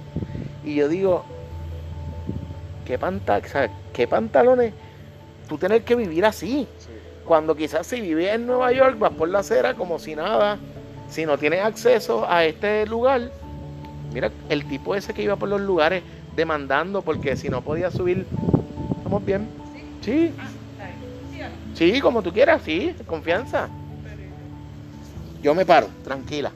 [0.66, 1.24] Y yo digo,
[2.86, 4.74] ¿qué, panta, o sea, ¿qué pantalones
[5.48, 6.68] tú tener que vivir así?
[7.26, 10.58] Cuando quizás si vivías en Nueva York vas por la acera como si nada,
[11.14, 13.30] si no tienes acceso a este lugar.
[14.12, 16.04] Mira, el tipo ese que iba por los lugares
[16.36, 18.26] demandando porque si no podía subir,
[18.98, 19.48] ¿estamos bien?
[20.02, 20.48] Sí, Ah.
[21.76, 23.68] ¿Sí sí, como tú quieras, sí, confianza.
[25.42, 26.52] Yo me paro, tranquila.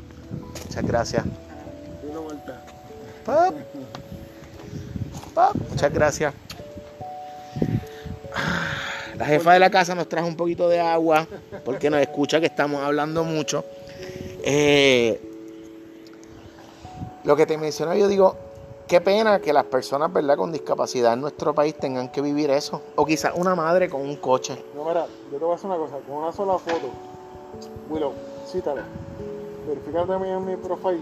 [0.66, 1.24] Muchas gracias.
[2.10, 2.62] Una vuelta.
[5.70, 6.34] Muchas gracias.
[9.18, 11.28] La jefa de la casa nos trajo un poquito de agua
[11.66, 13.66] porque nos escucha que estamos hablando mucho.
[14.44, 15.20] Eh,
[17.24, 18.36] lo que te mencioné, yo digo,
[18.88, 20.38] qué pena que las personas ¿verdad?
[20.38, 22.82] con discapacidad en nuestro país tengan que vivir eso.
[22.96, 24.58] O quizás una madre con un coche.
[24.76, 26.90] No, mira, yo te voy a hacer una cosa, con una sola foto,
[27.90, 28.14] Willow,
[28.46, 28.84] cítala,
[29.68, 31.02] verifica también en mi profile,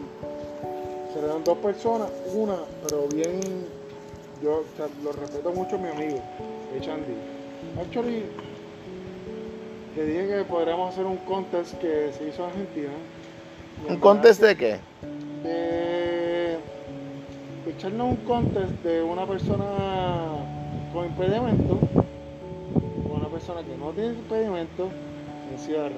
[1.14, 3.40] se le dan dos personas, una, pero bien,
[4.42, 6.20] yo o sea, lo respeto mucho a mi amigo,
[6.78, 7.82] H&D.
[7.82, 8.26] Actually,
[9.96, 12.90] le dije que podríamos hacer un contest que se hizo en Argentina.
[13.88, 14.80] ¿Un contest de qué?
[15.44, 16.58] De,
[17.68, 19.66] echarnos un contest de una persona
[20.94, 21.80] con impedimento,
[22.74, 24.90] con una persona que no tiene impedimento
[25.52, 25.90] en silla.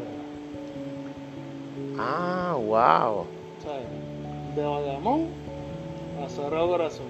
[1.99, 3.25] Ah, wow.
[3.63, 3.85] ¿sabes?
[4.55, 5.27] De Bayamón
[6.23, 7.07] a Cerrado Corazón.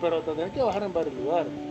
[0.00, 1.65] Pero te tienes que bajar en varios lugares.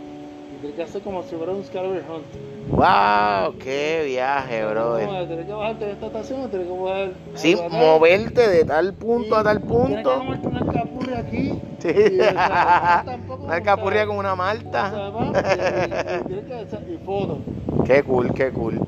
[0.74, 2.26] Que hacer como si fuera un scavenger hunt.
[2.70, 4.62] Wow, qué viaje.
[4.62, 7.14] No, tienes que bajarte de esta estación y tienes que mover.
[7.34, 7.68] Sí, acá.
[7.76, 10.48] moverte de tal punto a tal Tienes que punto.
[10.48, 11.60] una alcapurria aquí.
[11.78, 11.88] Sí.
[11.88, 14.08] y, o sea, tampoco, Una alcapurria ¿sabes?
[14.08, 14.90] con una O malta.
[14.90, 17.38] sea, va, y, y tienes que hacer- y fotos.
[17.84, 18.80] Qué cool, qué cool.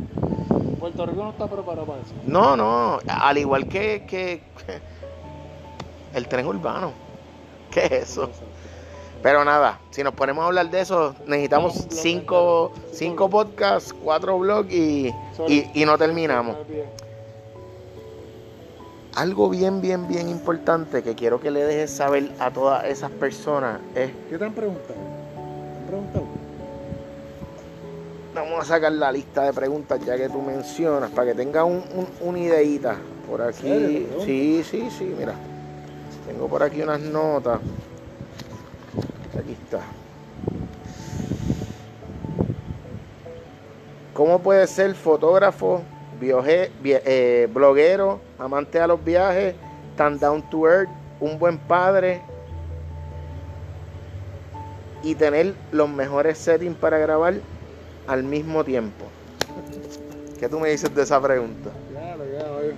[0.81, 2.15] Puerto Rico no está preparado para eso.
[2.27, 4.43] No, no, al igual que, que
[6.15, 6.93] el tren urbano.
[7.71, 8.31] ¿Qué es eso?
[9.23, 14.39] Pero nada, si nos ponemos a hablar de eso, necesitamos blog cinco, cinco podcasts, cuatro
[14.39, 15.13] blogs y,
[15.49, 16.57] y, y no terminamos.
[19.17, 23.81] Algo bien, bien, bien importante que quiero que le dejes saber a todas esas personas
[23.97, 24.95] es, ¿Qué te han preguntado?
[24.95, 26.25] ¿Te han preguntado?
[28.35, 31.79] vamos a sacar la lista de preguntas ya que tú mencionas, para que tenga un,
[31.93, 32.97] un- una ideita
[33.29, 34.07] por aquí.
[34.25, 35.35] Sí, sí, sí, mira.
[36.25, 37.59] Tengo por aquí unas notas.
[39.39, 39.81] Aquí está.
[44.15, 45.83] ¿Cómo puede ser fotógrafo,
[46.21, 49.55] eh, bloguero, amante a los viajes,
[49.97, 50.89] tan down to earth,
[51.21, 52.21] un buen padre
[55.05, 57.35] y tener los mejores settings para grabar
[58.09, 59.05] al mismo tiempo?
[60.41, 61.71] ¿Qué tú me dices de esa pregunta?
[61.93, 62.25] Claro,
[62.59, 62.75] oye.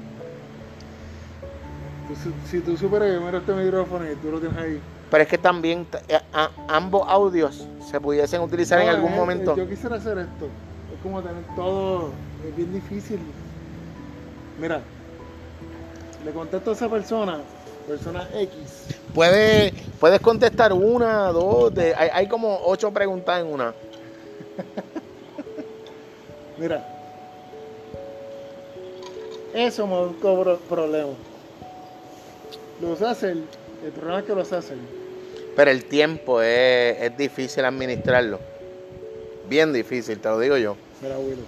[2.07, 2.15] Tú
[2.51, 4.81] si tú superas mira este micrófono y tú lo tienes ahí.
[5.11, 9.57] Pero es que también eh, a- ambos audios se pudiesen utilizar en algún es- momento.
[9.57, 10.47] Yo quisiera hacer esto.
[10.95, 12.11] Es como tener todo.
[12.49, 13.19] Es bien difícil.
[14.61, 14.81] Mira,
[16.25, 17.39] le contesto a esa persona,
[17.89, 18.87] persona X.
[19.15, 23.75] Puedes, puedes contestar una, dos, de- hay, hay como ocho preguntas en una.
[26.59, 26.85] Mira,
[29.55, 31.17] eso me buscó pro- problemas.
[32.81, 33.45] Los hacen,
[33.85, 35.00] el problema es que los hacen.
[35.61, 38.41] Pero el tiempo es, es difícil administrarlo.
[39.47, 40.75] Bien difícil, te lo digo yo.
[41.03, 41.45] Mira, Willow.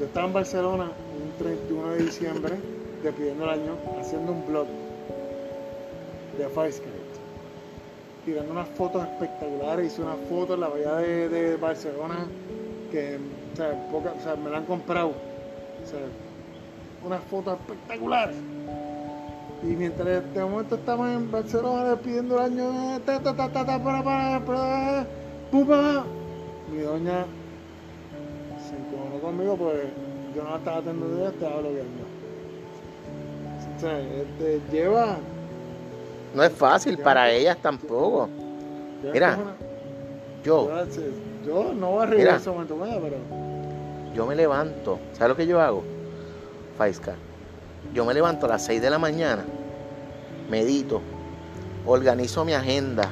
[0.00, 2.54] Yo estaba en Barcelona un 31 de diciembre,
[3.02, 4.66] despidiendo el año, haciendo un blog
[6.38, 6.94] de Facecart.
[8.24, 9.92] Tirando unas fotos espectaculares.
[9.92, 12.26] Hice unas fotos en la bahía de, Barcelona
[12.90, 13.18] que
[13.52, 15.08] o sea, me la han comprado.
[15.08, 16.00] O sea,
[17.04, 18.36] unas fotos espectaculares.
[19.64, 23.82] Y mientras de momento estamos en Barcelona despidiendo el año, ta, ta, ta, ta, ta,
[23.82, 25.06] para,
[26.70, 27.24] mi doña
[28.58, 29.76] se encojonó conmigo pues
[30.34, 32.04] yo no estaba atendiendo ella, estaba bloqueando.
[33.76, 35.16] O sea, este, lleva.
[36.34, 38.28] No es fácil para ellas tampoco.
[39.02, 39.54] lleva Mira, encojona-
[40.44, 40.68] Yo,
[41.46, 43.16] yo no voy a reír en ese momento ella, pero.
[44.14, 44.98] yo me levanto.
[45.12, 45.82] ¿Sabes lo que yo hago?
[46.76, 47.14] Faisca.
[47.92, 49.44] Yo me levanto a las 6 de la mañana,
[50.50, 51.00] medito,
[51.86, 53.10] organizo mi agenda,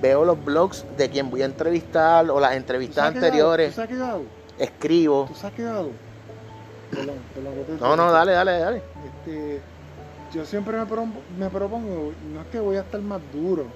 [0.00, 3.96] veo los blogs de quien voy a entrevistar o las ¿Tú entrevistas anteriores, ¿Tú qué
[3.96, 4.26] yo hago?
[4.58, 5.24] escribo.
[5.28, 5.92] ¿Tú sabes qué yo hago?
[6.90, 8.82] Perdón, perdón, que te- No, no, dale, dale, dale.
[9.04, 9.62] Este,
[10.32, 11.06] yo siempre me, pro-
[11.38, 13.66] me propongo, no es que voy a estar más duro,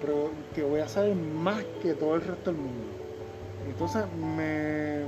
[0.00, 2.86] pero que voy a saber más que todo el resto del mundo.
[3.66, 4.04] Entonces,
[4.36, 5.04] me,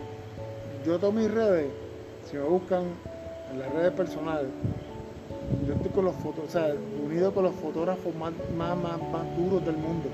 [0.84, 1.70] yo todas mis redes,
[2.28, 2.94] si me buscan
[3.52, 4.48] en las redes personales,
[5.66, 9.36] yo estoy con los fotos, o sea, unido con los fotógrafos más, más, más, más
[9.36, 10.08] duros del mundo.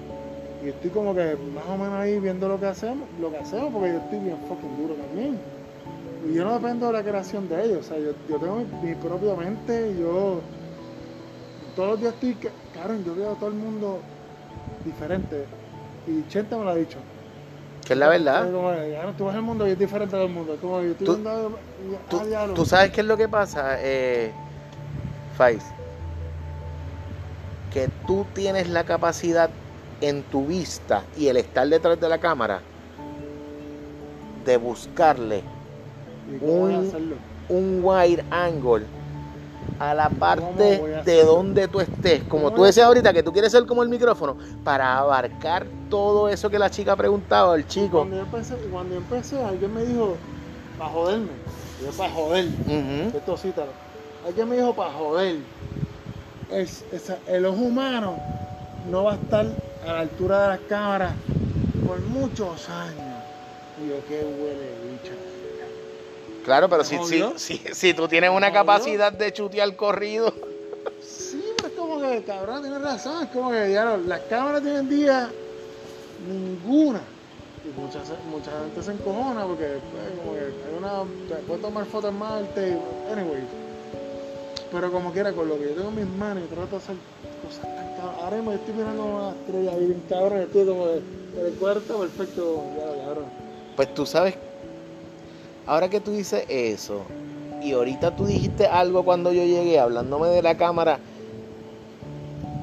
[0.64, 3.72] Y estoy como que más o menos ahí viendo lo que hacemos, lo que hacemos,
[3.72, 5.38] porque yo estoy bien fucking duro también.
[6.28, 8.88] Y yo no dependo de la creación de ellos, o sea, yo, yo tengo mi,
[8.88, 10.40] mi propia mente, yo
[11.76, 12.36] todos los días estoy,
[12.72, 13.98] claro, yo veo a todo el mundo
[14.84, 15.44] diferente.
[16.06, 16.98] Y Chente me lo ha dicho.
[17.84, 18.46] Que es la verdad.
[18.46, 20.54] Es como, "Claro, tú ves el mundo y es diferente del mundo.
[20.54, 21.58] Es como yo estoy Tú- viendo,
[22.08, 22.54] Tú, diablo.
[22.54, 24.32] tú sabes qué es lo que pasa, eh,
[25.36, 25.62] Faiz?
[27.72, 29.50] Que tú tienes la capacidad
[30.00, 32.60] en tu vista y el estar detrás de la cámara
[34.46, 35.42] de buscarle
[36.34, 37.14] ¿Y cómo voy a un-
[37.48, 38.86] un wide angle
[39.90, 40.44] a la parte
[40.98, 42.22] a de donde tú estés.
[42.24, 46.28] Como ¿Cómo tú decías ahorita que tú quieres ser como el micrófono para abarcar todo
[46.28, 47.98] eso que la chica preguntaba, el chico.
[47.98, 50.16] Cuando yo empecé, cuando yo empecé, alguien me dijo,
[50.78, 51.32] para joderme.
[51.82, 52.46] Yo, para joder.
[53.14, 53.52] Esto sí.
[54.26, 55.36] Alguien me dijo, para joder.
[56.50, 58.16] Es, esa- el ojo humano
[58.90, 59.46] no va a estar
[59.86, 61.12] a la altura de las cámaras
[61.86, 63.22] por muchos años.
[63.88, 65.12] yo, qué huele bicho.
[66.44, 68.52] Claro, pero si, si, si, si tú tienes una Obvio.
[68.60, 70.32] capacidad de chutear corrido.
[71.00, 73.24] Sí, pero es como que, cabrón, tienes razón.
[73.24, 75.30] Es como que, ya, no, las cámaras de hoy en día,
[76.28, 77.00] ninguna.
[77.64, 81.42] Y mucha, mucha gente se encojona porque, pues, como que hay una.
[81.46, 82.78] Puedes tomar fotos en Marte.
[83.10, 83.42] Anyway.
[84.70, 86.96] Pero como quiera, con lo que yo tengo en mis manos y trato de hacer
[87.46, 88.22] cosas tan cabronas.
[88.22, 90.40] Ahora mismo yo estoy mirando una estrella bien cabrón.
[90.40, 91.02] Estoy como de.
[91.34, 93.24] El cuarto perfecto, ya, cabrón.
[93.76, 94.34] Pues tú sabes,
[95.66, 97.02] ahora que tú dices eso,
[97.62, 100.98] y ahorita tú dijiste algo cuando yo llegué hablándome de la cámara,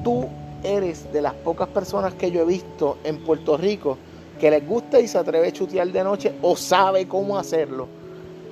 [0.04, 0.26] tú
[0.62, 3.98] eres de las pocas personas que yo he visto en Puerto Rico
[4.38, 7.86] que les gusta y se atreve a chutear de noche o sabe cómo hacerlo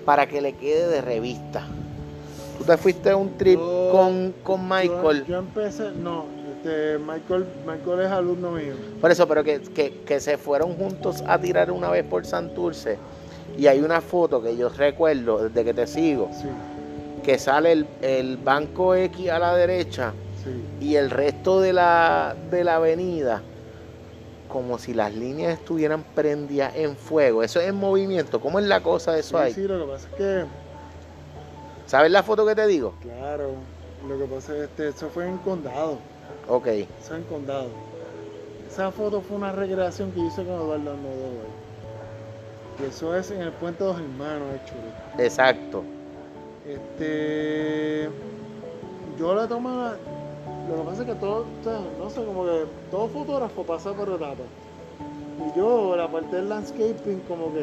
[0.05, 1.63] para que le quede de revista.
[2.59, 5.21] Tú te fuiste a un trip Yo- con, con Michael.
[5.21, 8.75] Yo, yo empecé, no, este, Michael, Michael es alumno mío.
[9.01, 12.99] Por eso, pero que, que- que se fueron juntos a tirar una vez por Santurce.
[13.57, 16.49] Y hay una foto que yo recuerdo desde que te sigo, Sí,
[17.23, 20.85] que sale el, el banco X a la derecha sí.
[20.87, 23.43] y el resto de la, de la avenida
[24.49, 27.43] como si las líneas estuvieran prendidas en fuego.
[27.45, 28.41] Eso es en movimiento.
[28.41, 29.53] ¿Cómo es la cosa de eso Sí, ahí?
[29.55, 30.45] sí, lo que pasa es que,
[31.87, 32.95] ¿Sabes la foto que te digo?
[33.03, 33.51] claro,
[34.09, 35.99] lo que pasa es que este, eso fue en Condado,
[36.49, 36.67] Ok.
[36.67, 37.69] eso en Condado.
[38.69, 41.60] Esa foto fue una recreación que hice con Eduardo Almodóvar.
[42.81, 44.49] Y eso es en el Puente de los Hermanos,
[45.17, 45.25] de.
[45.25, 45.85] Exacto.
[46.67, 48.09] Este,
[49.19, 49.97] yo le tomo, la-
[50.69, 51.47] lo que pasa es que todo,
[51.99, 54.47] no sé, como que todo fotógrafo pasa por etapas.
[55.55, 57.63] Y yo, la parte del landscaping, como que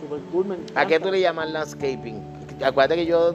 [0.00, 0.80] super cool, me encanta.
[0.80, 2.22] ¿A qué tú le llamas landscaping?
[2.64, 3.34] Acuérdate que yo,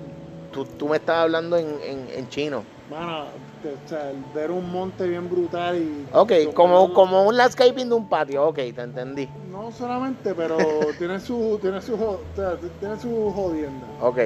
[0.51, 2.63] tú, tú me estabas hablando en, en- en chino.
[2.89, 3.31] Mano,
[3.63, 6.05] o sea, ver un monte bien brutal y...
[6.11, 8.47] Ok, como, como un landscaping de un patio.
[8.47, 9.29] Ok, te entendí.
[9.49, 10.57] No solamente, pero
[10.97, 13.87] tiene su, tiene su, o sea, tiene su jodienda.
[13.99, 14.19] Ok.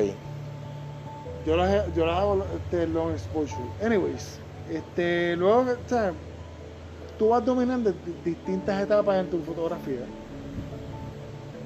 [1.46, 3.70] Yo las, yo las hago este, long exposure.
[3.82, 6.14] Anyways, este, luego, o sea,
[7.18, 10.06] tú vas dominando di- distintas etapas en tu fotografía.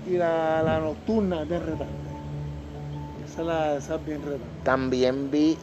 [0.06, 2.10] Y la, la nocturna es bien retante.
[3.24, 4.64] Esa es, la, esa es bien retante.
[4.64, 5.58] También vi.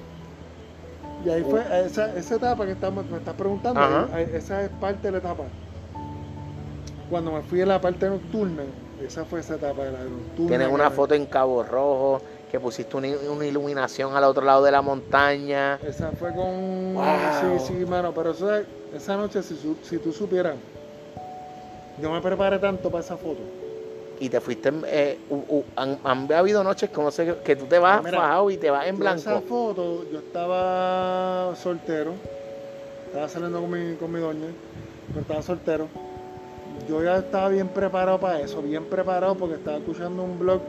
[1.24, 3.80] Y ahí fue, esa, esa etapa que estamos, me estás preguntando,
[4.12, 5.44] ahí- esa es parte de la etapa.
[7.08, 8.64] Cuando me fui a la parte nocturna,
[9.00, 10.48] esa fue esa etapa de la nocturna.
[10.48, 14.70] Tienes una foto en Cabo Rojo que pusiste una, una iluminación al otro lado de
[14.70, 15.80] la montaña.
[15.82, 16.94] Esa fue con.
[16.94, 17.58] Wow.
[17.58, 20.56] Sí, sí, mano, pero esa, esa noche, si, si tú supieras,
[22.00, 23.42] yo me preparé tanto para esa foto.
[24.20, 24.72] Y te fuiste.
[24.86, 25.18] eh,
[25.76, 28.70] han, han habido noches que, no sé, que tú te vas Mira, fajado y te
[28.70, 29.20] vas en blanco.
[29.20, 32.14] Esa foto, yo estaba soltero,
[33.06, 34.48] estaba saliendo con mi, con mi doña,
[35.08, 35.88] pero estaba soltero.
[36.88, 40.62] Yo ya estaba bien preparado para eso, bien preparado porque estaba escuchando un blog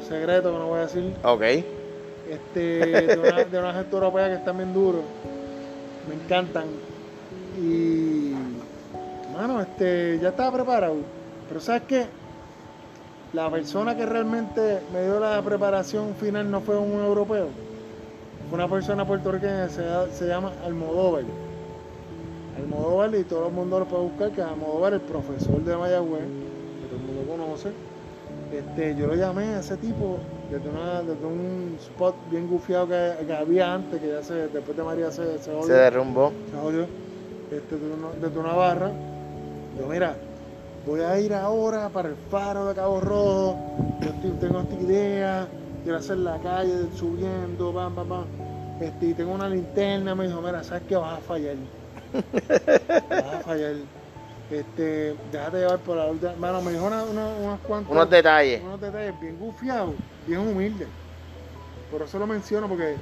[0.00, 1.42] secreto que no voy a decir, Ok.
[2.26, 2.60] este,
[3.08, 5.04] de, una, de una gente europea que están bien duros,
[6.06, 6.66] me encantan.
[7.56, 8.34] Y,
[9.32, 10.96] mano, este, ya estaba preparado.
[11.48, 12.06] Pero ¿sabes qué?
[13.32, 17.48] La persona que realmente me dio la preparación final no fue un europeo.
[18.48, 21.24] Fue una persona puertorriqueña, se, se llama Almodóvar.
[22.56, 26.22] Almodóvar, y todo el mundo lo puede buscar, que es Almodóvar, el profesor de Mayagüez,
[26.22, 27.68] que todo el mundo conoce.
[28.50, 30.16] Este, yo lo llamé a ese tipo
[30.50, 34.74] desde, una, desde un spot bien gufiado que, que había antes, que ya se, después
[34.74, 36.32] de María se, se Se derrumbó.
[36.50, 38.90] se este, desde, una, desde una barra.
[39.78, 40.16] Yo, mira,
[40.86, 43.56] voy a ir ahora para el faro de Cabo Rojo.
[44.00, 45.48] Yo estoy- tengo esta idea,
[45.82, 48.24] quiero hacer la calle subiendo, pam, pam, pam.
[48.80, 50.14] Este, y tengo una linterna.
[50.14, 51.56] Me dijo, mira, sabes que vas a fallar.
[53.10, 53.74] vas a fallar.
[54.50, 56.32] Este, déjate llevar por la última.
[56.38, 58.62] Bueno, me dijo una, una- unas cuantas Unos detalles.
[58.62, 59.94] unos detalles bien gufiados,
[60.26, 60.88] bien humildes.
[61.90, 62.96] Por eso lo menciono porque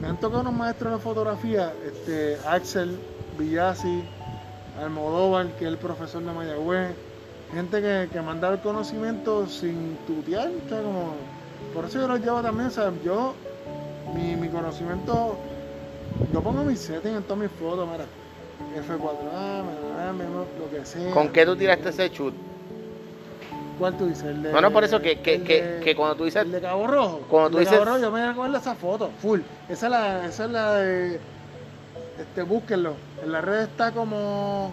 [0.00, 2.98] me han tocado unos maestros de fotografía, este, Axel
[3.38, 4.02] Villasi,
[4.80, 6.90] Almodóvar, que es el profesor de Mayagüez,
[7.52, 11.14] gente que, que dado el conocimiento sin tutear, o sea, como,
[11.74, 13.34] por eso yo los llevo también, o sea, yo,
[14.14, 15.36] mi, mi conocimiento,
[16.32, 18.04] yo pongo mi setting en todas mis fotos, mira,
[18.86, 19.62] F4A,
[20.58, 21.10] lo que sea.
[21.12, 22.34] ¿Con qué tú tiraste ese shoot?
[23.78, 24.24] ¿Cuál tú dices?
[24.24, 26.42] El de, No, no, por eso que, que, que, que cuando tú dices.
[26.42, 27.20] el de Cabo Rojo.
[27.28, 29.40] Cuando tú El de Cabo dices- Rojo, yo me acuerdo esa foto, full.
[29.68, 31.20] Esa es la, esa es la de.
[32.18, 32.94] Este, búsquenlo.
[33.22, 34.72] En la red está como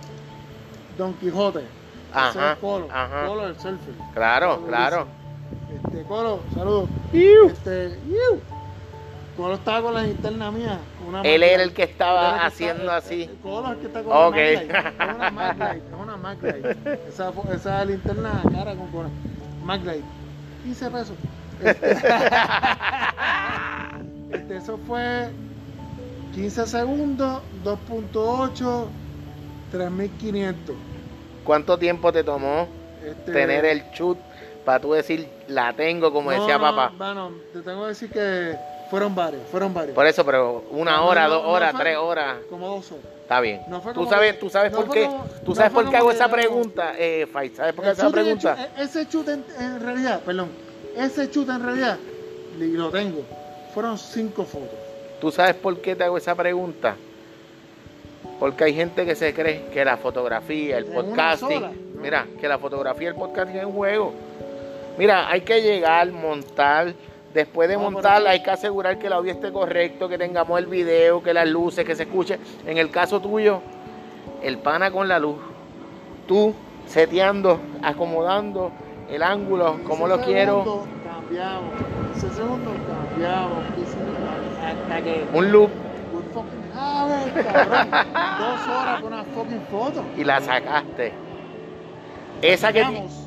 [0.97, 1.59] Don Quijote.
[1.59, 1.69] Ese
[2.13, 2.87] Ajá, es Colo.
[2.91, 3.25] ajá.
[3.25, 3.93] Colo del selfie.
[4.13, 5.07] Claro, Colo claro.
[5.69, 5.81] dice.
[5.87, 6.89] Este, Colo, saludos.
[7.11, 7.47] Iu.
[7.47, 8.39] Este, iu.
[9.35, 10.77] Colo estaba con la linterna mía.
[11.07, 13.29] una Él era el que estaba el que haciendo está- así.
[13.41, 14.35] Colo es el que está con Ok.
[15.15, 15.83] una Mac Light.
[15.83, 16.99] Es una Mac Light, es una Maglite.
[17.09, 19.09] esa, esa linterna cara con cola.
[19.65, 20.03] Maglite.
[20.63, 21.15] 15 pesos.
[21.63, 21.91] Este,
[24.31, 25.29] este, eso fue
[26.34, 28.86] 15 segundos, 2.8,
[29.71, 30.75] 3500.
[31.43, 32.67] ¿Cuánto tiempo te tomó
[33.05, 34.17] Este, tener el chut
[34.65, 36.91] para tú decir la tengo como no, decía no, papá?
[36.97, 38.55] Bueno, te tengo que decir que
[38.89, 39.93] fueron varios, fueron varios.
[39.93, 43.03] Por eso, pero una No, hora, dos horas, fue- tres horas, Como dos horas.
[43.21, 43.61] está bien.
[43.93, 46.29] Tú sabes, que- tú sabes no por qué, como- tú sabes por qué hago esa
[46.29, 48.55] pregunta, eh, Fai, ¿sabes por qué hago esa pregunta?
[48.55, 50.49] chute, ese chute en, en realidad, perdón,
[50.97, 51.97] ese chute en realidad,
[52.57, 53.21] y lo tengo,
[53.73, 54.79] fueron cinco fotos.
[55.24, 56.97] ¿Tú sabes por qué te hago esa pregunta?
[58.41, 62.45] Porque hay gente que se cree que la fotografía, el ¿En una podcasting, mira, que
[62.45, 64.13] la fotografía y el podcasting es un juego.
[64.97, 66.93] Mira, hay que llegar, montar,
[67.34, 71.24] después de montar hay que asegurar que el audio esté correcto, que tengamos el video,
[71.24, 72.38] que las luces, que se escuche.
[72.67, 73.61] En el caso tuyo,
[74.41, 75.38] el pana con la luz,
[76.28, 76.53] tú
[76.86, 78.74] seteando, acomodando
[79.09, 81.71] el ángulo, como lo 15 quiero, Cambiamos,
[82.15, 84.12] 15 segundos cambiamos, 15
[84.66, 85.26] hasta que...
[85.34, 85.70] un loop
[86.34, 87.20] fucking cabrón.
[88.39, 90.03] Dos horas con una fucking foto.
[90.18, 91.14] y la sacaste.
[92.41, 92.84] Esa que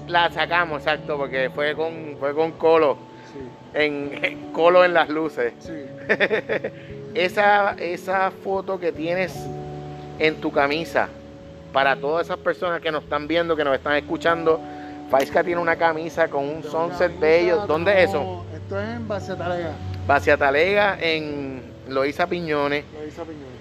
[0.09, 2.99] la sacamos, exacto, porque fue con fue con Colo,
[3.33, 3.41] Sí,
[3.75, 5.53] en Colo en las luces.
[5.59, 5.73] sí.
[7.15, 9.35] Esa esa foto que tienes
[10.19, 11.09] en tu camisa
[11.73, 14.61] para todas esas personas que nos están viendo, que nos están escuchando,
[15.11, 17.67] Faisca tiene una camisa con un sunset bello.
[17.67, 18.45] ¿Dónde es eso?
[18.55, 19.35] Esto es en Base
[20.07, 22.85] Talega, Hacia Talega en Loíza Piñones.
[22.99, 23.57] lo hizo Piñón.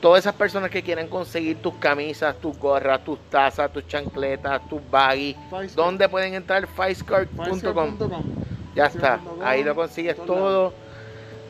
[0.00, 4.80] Todas esas personas que quieran conseguir tus camisas, tus gorras, tus tazas, tus chancletas, tus
[4.90, 5.36] baggies.
[5.76, 6.66] ¿dónde pueden entrar?
[6.66, 7.96] Faiscart.com.
[8.74, 10.72] Ya está, ahí lo consigues todo.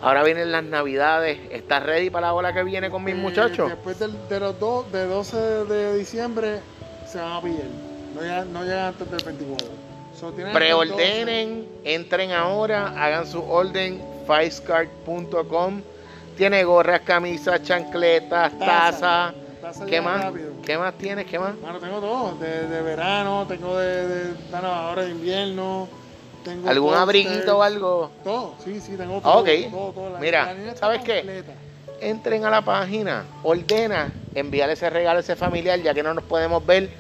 [0.02, 1.38] Ahora vienen las navidades.
[1.52, 3.68] ¿Estás ready para la hora que viene con mis Eh, muchachos?
[3.70, 6.58] Después del- de los de 12 de diciembre,
[7.06, 7.66] se van a pillar.
[8.14, 9.68] No llegan, no llegan antes del 24.
[10.22, 10.86] So, tienen hasta el 12.
[10.94, 15.82] Preordenen, entren ahora, hagan su orden, Faiscart.com.
[16.36, 18.92] Tiene gorras, camisas, chancletas, Taza.
[18.92, 19.34] tazas.
[19.60, 20.22] Taza ¿Qué más?
[20.22, 20.52] rápido.
[20.64, 21.26] ¿Qué más tienes?
[21.26, 21.60] ¿Qué más?
[21.60, 25.88] Bueno, tengo todo, de, de verano, tengo de, de ahora de invierno,
[26.44, 28.12] tengo ¿Algún abriguito o algo?
[28.22, 29.38] Todo, sí, sí, tengo Ah, todo.
[29.40, 29.48] ok.
[29.72, 31.16] todo, todo, la- Mira, ¿sabes qué?
[31.16, 31.52] completa.
[32.00, 36.22] entren a la página, ordena, envíale ese regalo a ese familiar, ya que no nos
[36.22, 36.90] podemos ver.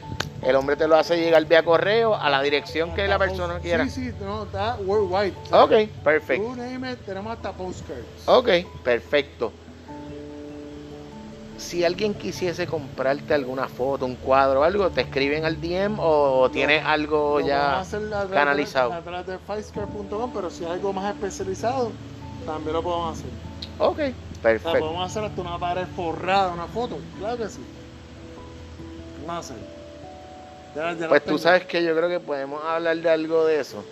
[0.42, 3.84] El hombre te lo hace llegar vía correo a la dirección que la persona quiera.
[3.84, 5.34] Sí, sí, no, está worldwide.
[5.52, 6.54] Ok, perfecto.
[7.06, 8.26] Tenemos hasta postcards.
[8.26, 8.48] Ok,
[8.82, 9.52] perfecto.
[11.58, 16.84] Si alguien quisiese comprarte alguna foto, un cuadro algo, ¿te escriben al DM o tienes
[16.84, 17.84] algo Lo ya a
[18.28, 18.92] canalizado?
[18.92, 21.92] A través de Faiscare.com, pero si hay algo más especializado,
[22.44, 23.30] también lo podemos hacer.
[23.78, 24.78] Ok, O sea, perfecto.
[24.80, 26.98] podemos hacer hasta una pared forrada, una foto.
[27.20, 27.60] Claro que sí.
[29.24, 29.71] Vamos a hacer.
[30.74, 31.38] Ya- ya lo Pues tú tengo.
[31.38, 33.84] sabes que yo creo que podemos hablar de algo de eso.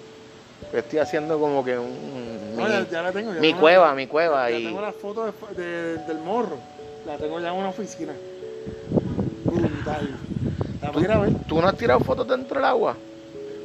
[0.72, 2.56] Estoy haciendo como que un...
[2.56, 3.34] No, mi- ya, ya la tengo.
[3.34, 6.56] ya mi cueva, la- mi cueva, Ya y- tengo la foto de- de- del morro.
[7.06, 8.12] La tengo ya en una oficina.
[9.44, 10.08] Brutal.
[10.80, 11.30] La a ver.
[11.48, 12.96] ¿Tú no has tirado fotos dentro del agua?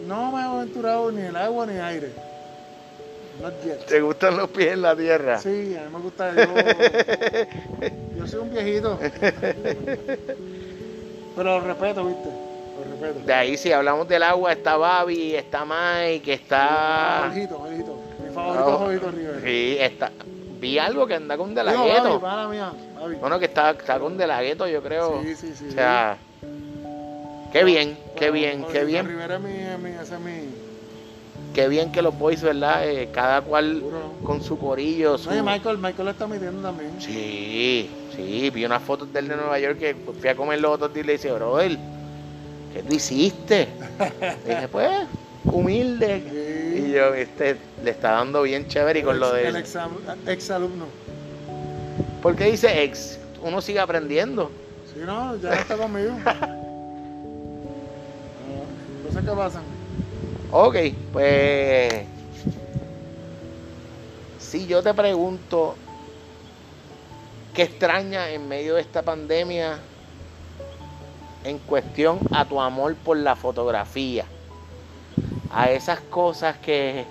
[0.08, 2.10] No me he aventurado ni el agua ni el aire.
[3.42, 3.86] Not yet.
[3.86, 5.40] ¿Te gustan los pies en la tierra?
[5.40, 6.34] Sí, a mí me gusta.
[6.34, 6.44] Yo,
[8.18, 8.98] yo soy un viejito.
[11.36, 12.30] Pero lo respeto, ¿viste?
[13.26, 17.26] De ahí si hablamos del agua está Babi, está Mike, está...
[17.26, 18.00] Jorgito, Jorgito.
[18.24, 19.40] Mi favorito es Jorgito Rivera.
[19.44, 20.12] Sí, está...
[20.60, 22.20] Vi algo que anda con De La Digo, Ghetto.
[22.20, 22.72] Babi, mala mía.
[23.00, 23.16] Babi.
[23.16, 25.22] Bueno, que está, está con De La Ghetto, yo creo.
[25.22, 25.68] Sí, sí, sí.
[25.70, 26.18] O sea,
[27.52, 30.50] qué bien, qué bien, qué bien, Rivera es mi, es mi, ese es mi.
[31.54, 32.88] qué bien que los boys, ¿verdad?
[32.88, 33.84] Eh, cada cual
[34.24, 35.30] con su corillo, su...
[35.30, 36.92] Oye, Michael, Michael lo está metiendo también.
[37.00, 40.72] Sí, sí, vi unas fotos de él de Nueva York que fui a comer los
[40.74, 41.78] otros días y le dice, brother,
[42.76, 43.70] ¿qué tú hiciste?
[44.46, 45.08] Y dije, pues,
[45.46, 46.22] humilde.
[46.30, 46.82] Sí.
[46.82, 49.60] Y yo, este, le está dando bien chévere y con lo El de...
[49.60, 49.78] ex,
[50.28, 50.86] ex alumno.
[52.22, 53.18] ¿Por qué dice ex?
[53.42, 54.52] Uno sigue aprendiendo.
[54.94, 56.14] Sí, no, ya no está conmigo.
[59.06, 59.62] No sé qué pasa.
[60.52, 60.76] Ok,
[61.14, 61.94] pues...
[64.40, 65.76] Si yo te pregunto,
[67.54, 69.80] ¿qué extraña en medio de esta pandemia
[71.46, 74.26] en cuestión a tu amor por la fotografía?
[75.52, 77.06] A esas cosas que,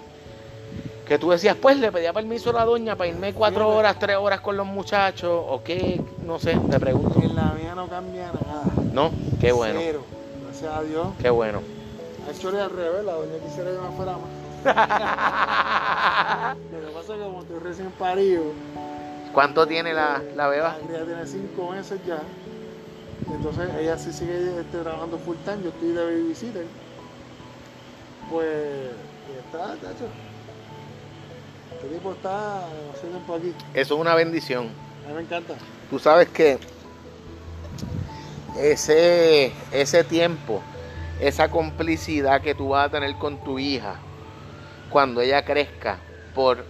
[1.06, 4.16] que tú decías, pues le pedía permiso a la doña para irme cuatro horas, tres
[4.16, 7.20] horas con los muchachos, o qué, no sé, te pregunto.
[7.22, 8.64] En la mía no cambia nada.
[8.92, 9.10] No,
[9.40, 10.02] qué bueno, Cero.
[10.44, 11.06] Gracias a Dios.
[11.20, 11.62] qué bueno.
[12.30, 14.30] Hecho al revés, la doña quisiera que me fuera más.
[16.72, 18.44] Lo que pasa es que como estoy recién parido,
[19.32, 20.76] ¿Cuánto tiene la, la beba?
[20.80, 22.18] la cría tiene cinco meses ya.
[23.30, 26.66] Entonces ella sí sigue este, trabajando full time, yo estoy de babysitter.
[28.30, 28.90] Pues
[29.46, 30.08] está, tacho.
[31.74, 32.58] Este tipo está
[32.94, 33.52] hace tiempo aquí.
[33.74, 34.68] Eso es una bendición.
[35.04, 35.54] A mí me encanta.
[35.90, 36.58] Tú sabes que
[38.58, 40.62] ese, ese tiempo,
[41.20, 43.96] esa complicidad que tú vas a tener con tu hija
[44.90, 45.98] cuando ella crezca
[46.34, 46.64] por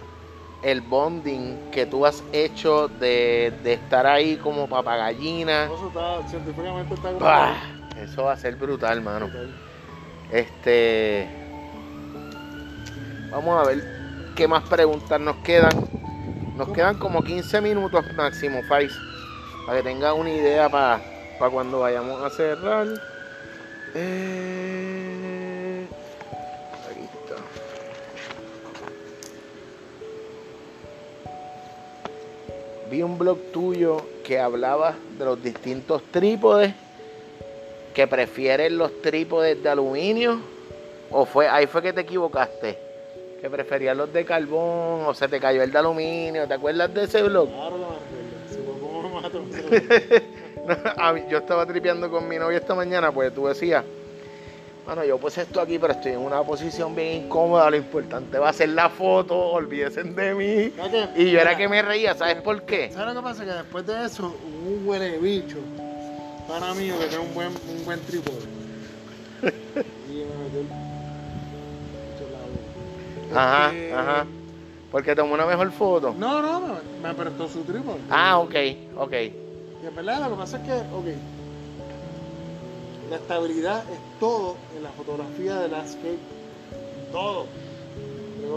[0.65, 5.65] el bonding que tú has hecho de, de estar ahí como papagallina.
[5.65, 7.55] Eso está, científicamente está ¡Bah!
[8.01, 9.27] Eso va a ser brutal, mano.
[9.27, 9.53] brutal.
[10.31, 11.29] Este.
[13.29, 13.83] Vamos a ver
[14.35, 15.69] qué más preguntas nos quedan.
[16.57, 18.91] Nos quedan como 15 minutos máximo, Fais.
[19.67, 20.99] Para que tengas una idea para
[21.51, 22.87] cuando vayamos a cerrar.
[23.93, 25.04] Eh,
[32.89, 36.73] Vi un blog tuyo que hablaba de los distintos trípodes
[37.93, 40.39] que prefieren los trípodes de aluminio
[41.11, 42.77] o fue ahí fue que te equivocaste
[43.41, 47.03] que preferías los de carbón o se te cayó el de aluminio ¿te acuerdas de
[47.03, 47.47] ese blog?
[47.49, 47.95] Claro me
[50.97, 53.83] A mí- yo estaba tripeando con mi novia esta mañana pues tú decías
[54.85, 57.69] bueno yo puse esto aquí pero estoy en una posición bien incómoda.
[57.69, 60.73] Lo importante va a ser la foto olvídense de mí.
[61.15, 62.91] Y yo era que me reía ¿sabes por qué?
[62.91, 63.45] ¿Sabes lo que pasa?
[63.45, 65.57] Que después de eso, un huele bicho.
[66.47, 68.37] Para mí que tiene un buen, un buen trípode.
[69.45, 70.67] y me metió el
[73.35, 74.25] ajá Este, ajá
[74.91, 76.15] porque tomó una mejor foto.
[76.17, 76.61] No, no,
[77.01, 77.99] me, me prestó su trípode.
[78.09, 78.55] ah ok
[78.97, 79.13] ok.
[79.83, 81.05] Y en verdad lo que pasa es que, ok,
[83.09, 86.17] la estabilidad es todo en la fotografía de landscape.
[87.11, 87.45] Todo.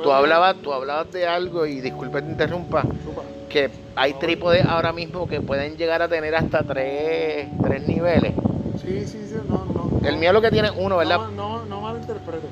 [0.03, 3.23] Tú hablabas, tú hablabas de algo y disculpe que te interrumpa, Chupa.
[3.49, 8.35] que hay trípodes ahora mismo que pueden llegar a tener hasta tres, tres niveles.
[8.81, 10.07] Sí, sí, sí, no, no.
[10.07, 11.19] El mío lo que tiene uno, ¿verdad?
[11.19, 12.47] No, no, no malinterpreto.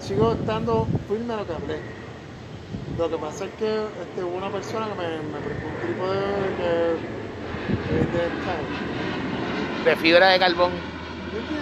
[0.00, 1.76] Sigo estando firme a lo que hablé.
[2.98, 6.18] Lo que pasa es que este, hubo una persona que me, me prestó un trípode
[7.70, 8.62] es de claro,
[9.84, 10.99] De fibra de carbón.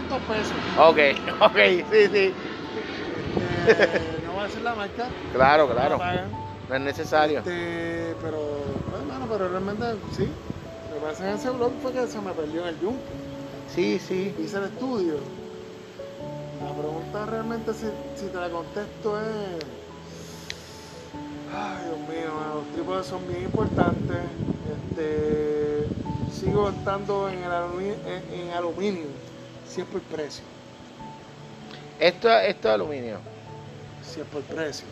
[0.08, 0.56] 1500 pesos.
[0.78, 0.98] Ok,
[1.40, 1.56] ok,
[1.90, 2.34] sí, sí.
[3.68, 5.08] Este, no voy a decir la marca.
[5.32, 5.98] Claro, no claro.
[5.98, 6.30] pagan.
[6.68, 7.38] No es necesario.
[7.38, 8.38] Este, pero,
[8.90, 9.84] pues, hermano, pero realmente
[10.16, 10.28] sí.
[10.88, 13.02] Lo que pasa en ese blog fue que se me perdió en el yunque.
[13.74, 14.34] Sí, sí.
[14.42, 15.14] Hice el estudio.
[16.64, 17.86] La pregunta realmente, si,
[18.16, 19.66] si te la contesto, es.
[21.54, 24.16] Ay, Dios mío, los trípodes son bien importantes.
[24.90, 25.86] Este,
[26.32, 27.52] sigo estando en, el
[28.32, 29.06] en aluminio,
[29.68, 30.44] si es por precio.
[31.98, 33.18] Esto, esto es aluminio.
[34.02, 34.86] Si es por precio.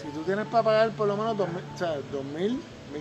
[0.00, 2.58] Si tú tienes para pagar por lo menos 2.000, o sea, 2.000,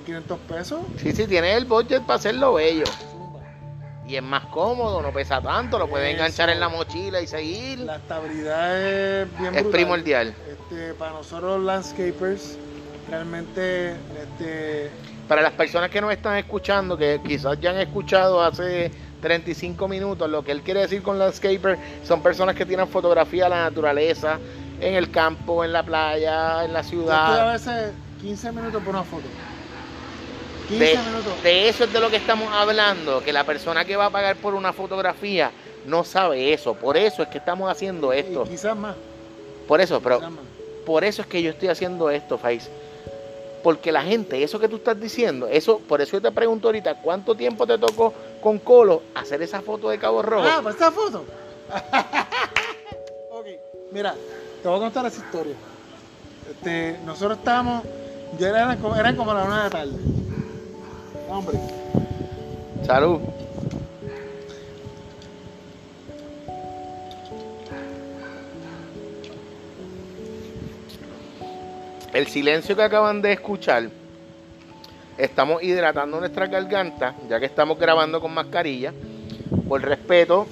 [0.07, 2.83] 1.500 pesos, Sí, sí, tienes el budget para hacerlo bello.
[4.07, 6.15] Y es más cómodo, no pesa tanto, lo puedes Eso.
[6.17, 7.79] enganchar en la mochila y seguir.
[7.79, 9.71] La estabilidad es bien Es brutal.
[9.71, 10.35] primordial.
[10.49, 12.57] Este, para nosotros los landscapers,
[13.09, 14.89] realmente este,
[15.27, 20.29] Para las personas que nos están escuchando, que quizás ya han escuchado hace 35 minutos,
[20.29, 24.39] lo que él quiere decir con landscaper son personas que tienen fotografía de la naturaleza,
[24.81, 27.53] en el campo, en la playa, en la yo estoy a ciudad.
[27.53, 29.23] veces 15 minutos por una foto.
[30.69, 31.43] 15 De, minutos.
[31.43, 34.35] de eso es de lo que estamos hablando, que la persona que va a pagar
[34.37, 35.51] por una fotografía
[35.85, 36.75] no sabe eso.
[36.75, 38.43] Por eso es que estamos haciendo esto.
[38.45, 38.95] Y quizás más.
[39.67, 40.19] Por eso, pero
[40.85, 42.69] por eso es que yo estoy haciendo esto, Faiz.
[43.63, 46.95] Porque la gente, eso que tú estás diciendo, eso, por eso yo te pregunto ahorita,
[47.01, 50.47] ¿cuánto tiempo te tocó con Colo hacer esa foto de Cabo Rojo?
[50.47, 51.25] Ah, para esta foto.
[53.31, 53.45] ok,
[53.91, 54.15] mira,
[54.61, 55.55] te voy a contar esa historia.
[56.49, 57.83] Este, nosotros estábamos,
[58.37, 59.97] ya eran como, eran como las 1 de la tarde.
[61.29, 61.59] Hombre,
[62.85, 63.19] Salud.
[72.13, 73.89] El silencio que acaban de escuchar,
[75.19, 78.93] estamos hidratando nuestra garganta, ya que estamos grabando con mascarilla,
[79.67, 80.47] por respeto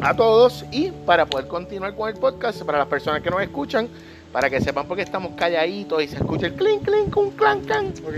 [0.00, 3.88] a todos y para poder continuar con el podcast, para las personas que nos escuchan,
[4.32, 7.60] para que sepan por qué estamos calladitos y se escucha el clink, clink, un clan,
[7.60, 7.88] clan.
[7.88, 8.14] ok,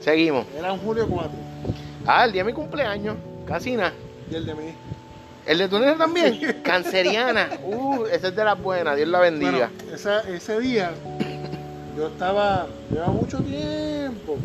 [0.00, 0.46] Seguimos.
[0.58, 1.30] era un julio 4
[2.06, 3.16] Ah, el día de mi cumpleaños,
[3.46, 3.92] casi nada.
[4.30, 4.74] y el de mí.
[5.46, 6.60] ¿El de tu nena también?
[6.62, 7.48] Canceriana.
[7.64, 9.70] Uh, esa es de las buenas, Dios la bendiga.
[9.74, 10.90] Bueno, esa- ese día
[11.96, 14.36] yo estaba, lleva mucho tiempo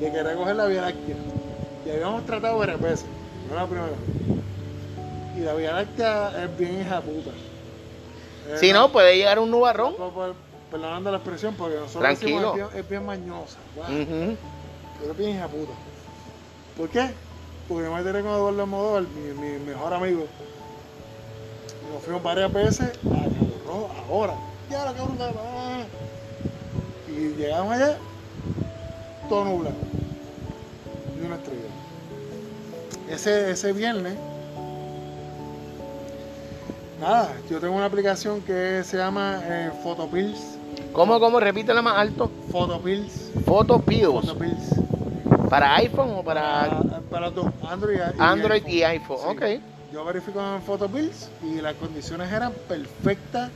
[0.00, 1.16] que quería coger la Vía Láctea.
[1.86, 3.06] Y habíamos tratado varias veces,
[3.48, 3.96] no la primera vez.
[5.36, 7.30] Y la Vía Láctea es bien hija puta.
[8.58, 9.94] Si no, puede llegar un nubarrón.
[9.94, 10.34] por- por-
[10.70, 12.52] Perdonando la expresión, porque nosotros Tranquilo.
[12.52, 13.58] decimos es bien, es bien mañosa.
[13.74, 13.86] wow.
[15.00, 15.72] Pero es bien hija puta.
[16.76, 17.10] ¿Por qué?
[17.68, 20.26] porque yo me tiré con Eduardo Almodóvar, mi, mi mejor amigo.
[21.88, 24.34] Y nos fuimos varias veces a Cabo Rojo, ahora.
[24.70, 25.16] Ya la cabrón.
[27.08, 27.96] Y llegamos allá,
[29.30, 29.76] todo nublado.
[31.18, 31.60] Ni una estrella.
[33.08, 34.14] Ese, ese viernes,
[37.00, 40.58] nada, yo tengo una aplicación que se llama eh, Photopills.
[40.92, 41.38] ¿Cómo, cómo?
[41.38, 42.30] Repítela más alto.
[42.50, 43.30] Photopills.
[43.46, 44.26] Photopills.
[44.26, 44.74] Photopills.
[45.48, 48.72] ¿Para iPhone o para Para, para tu Android y, Android iPhone.
[48.72, 49.18] y iPhone?
[49.18, 49.26] Sí.
[49.28, 49.92] Ok.
[49.92, 53.50] Yo verifico en Photopills y las condiciones eran perfectas.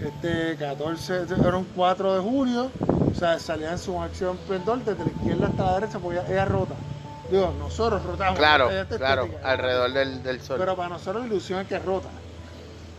[0.00, 2.70] Este 14, era un 4 de julio,
[3.16, 6.28] o sea, salía en su máximo esplendor desde la izquierda hasta la derecha porque ella,
[6.28, 6.74] ella rota.
[7.30, 8.38] Digo, nosotros rotamos.
[8.38, 10.58] Claro, claro, alrededor del, del sol.
[10.58, 12.08] Pero para nosotros la ilusión es que rota.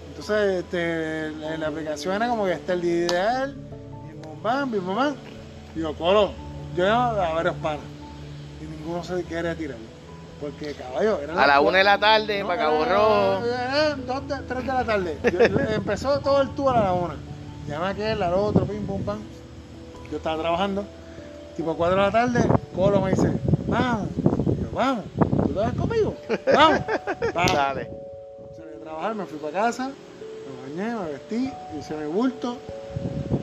[0.10, 5.16] Entonces, este, la, la aplicación era como que está el ideal, bim bum bam.
[5.76, 6.32] Y yo, colo,
[6.76, 7.86] yo a varios panas
[8.60, 9.78] y ninguno se quería tirar.
[10.42, 13.46] Porque caballo, era a la una de la tarde, para Cabo Rojo.
[14.08, 15.18] Dos, de- tres de la tarde.
[15.32, 17.16] Yo- empezó todo el tour a la una.
[17.68, 19.20] Llamé a aquel, al otro, pim, pum, pam.
[20.12, 20.86] Yo estaba trabajando.
[21.56, 22.40] Tipo 4 de la tarde,
[22.76, 23.32] Colo me dice,
[23.66, 24.10] vamos.
[24.62, 25.06] Yo, vamos.
[25.16, 26.16] ¿Tú te vas conmigo?
[26.54, 26.82] Vamos.
[27.34, 27.54] Vamos.
[27.54, 27.90] Dale.
[28.56, 32.58] Salí de trabajar, me fui para casa, me bañé, me vestí, hice mi bulto.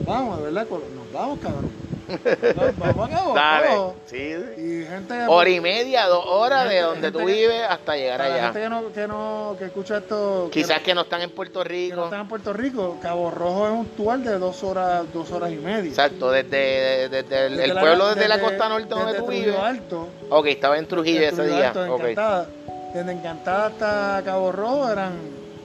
[0.05, 0.85] Vamos, de verdad, Colo.
[0.95, 1.84] Nos vamos, cabrón.
[2.07, 3.67] Nos vamos a Cabo Dale.
[3.67, 3.95] Rojo.
[4.05, 4.17] Sí.
[4.57, 8.43] Y gente Hora y media, dos horas de donde tú que- vives hasta llegar allá.
[8.45, 11.69] gente que no, que no, que escucha esto, Quizás que no están en Puerto que
[11.69, 12.03] no Rico.
[12.05, 15.55] están en Puerto Rico, Cabo Rojo es un tour de dos horas, dos horas y
[15.55, 15.89] media.
[15.89, 19.25] Exacto, desde, desde el, Desde el la- pueblo desde, la costa norte donde desde tú
[19.25, 19.59] Trujillo vives.
[19.63, 21.67] Alto, Ok, estaba en Trujillo desde ese Trujillo día.
[21.69, 21.85] Alto.
[21.95, 22.47] Encantada.
[22.93, 25.13] Desde Encantada hasta Cabo Rojo eran,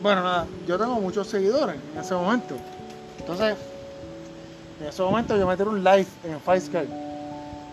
[0.00, 2.56] bueno, nada, yo tengo muchos seguidores en ese momento.
[3.18, 3.54] Entonces,
[4.80, 6.86] en ese momento yo metí un live en Facecard.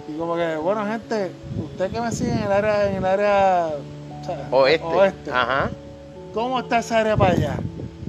[0.10, 1.32] Y como que, bueno, gente,
[1.64, 3.70] usted que me sigue en el área, en el área
[4.22, 4.86] o sea, Oeste.
[4.86, 5.70] oeste, Ajá.
[6.34, 7.56] ¿cómo está esa área para allá?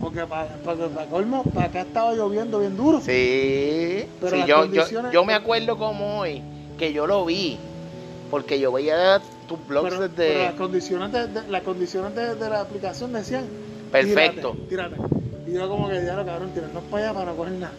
[0.00, 2.98] Porque para, para, para colmo, para acá estaba lloviendo bien duro.
[3.00, 4.06] Sí.
[4.20, 6.40] Pero sí, las yo, condiciones- yo me acuerdo como hoy
[6.78, 7.58] que yo lo vi.
[8.30, 10.44] Porque yo veía tus blogs Pero, pero desde.
[10.44, 13.44] las condiciones, de, de- las condiciones de, de la aplicación decían
[13.90, 14.54] Perfecto.
[14.68, 15.14] Tírate, tírate.
[15.48, 17.72] Y yo como que ya lo cabrón, tirarnos para allá para no coger nada.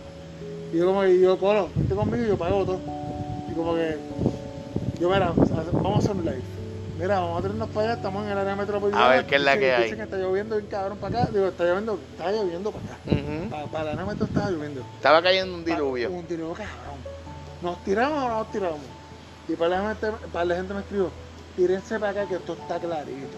[0.71, 2.79] Y yo como que yo colo, vente conmigo y yo pago todo.
[3.49, 3.97] Y como que
[4.99, 6.43] yo mira, vamos a hacer un live.
[6.99, 9.05] Mira, vamos a tirarnos para allá, estamos en el área metropolitana.
[9.05, 9.83] A ver qué es la Dicen- que hay.
[9.83, 11.31] Dicen que está lloviendo bien cabrón para acá.
[11.31, 12.99] Digo, está lloviendo, está lloviendo para acá.
[13.49, 14.81] Para, para el área metro estaba lloviendo.
[14.95, 16.11] Estaba cayendo un diluvio.
[16.11, 16.99] Un diluvio cabrón.
[17.61, 18.79] ¿Nos tiramos o no nos tiramos?
[19.47, 21.11] Y para la gente, para la gente me escribió,
[21.55, 23.37] tírense para acá que esto está clarito.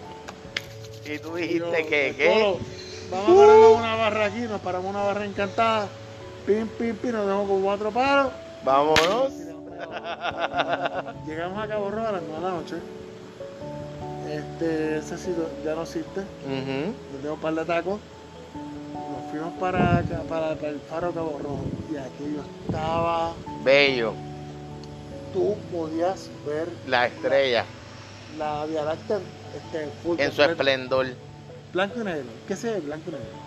[1.05, 3.07] Y tú Y yo, dijiste que, "Colo, ¿qué?
[3.11, 5.89] Vamos a pararnos una barra aquí, nos paramos una barra encantada.
[6.45, 8.31] Pim, pim, pim, nos damos con cuatro palos.
[8.63, 9.31] Vámonos.
[11.27, 12.75] Llegamos a Cabo Rojo a las 9 de la noche.
[14.29, 16.21] Este, ese sitio ya no existe.
[16.21, 17.99] Yo tengo un par de tacos.
[18.93, 21.65] Nos fuimos para, para, para el faro Cabo Rojo.
[21.91, 23.33] Y aquello estaba.
[23.63, 24.13] Bello.
[25.33, 27.65] Tú podías ver La estrella.
[28.37, 29.19] la Vía Láctea
[29.55, 31.07] este, En su esplendor.
[31.73, 32.25] Blanco y negro.
[32.47, 33.40] ¿Qué se ve blanco y negro?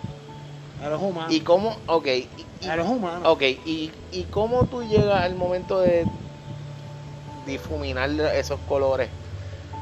[0.83, 1.33] A los humanos.
[1.33, 1.77] ¿Y cómo?
[1.87, 2.07] Ok.
[2.07, 2.29] y-
[2.61, 3.27] y- a los humanos.
[3.27, 6.05] Ok, ¿y, ¿y cómo tú llegas al momento de
[7.45, 9.09] difuminar esos colores?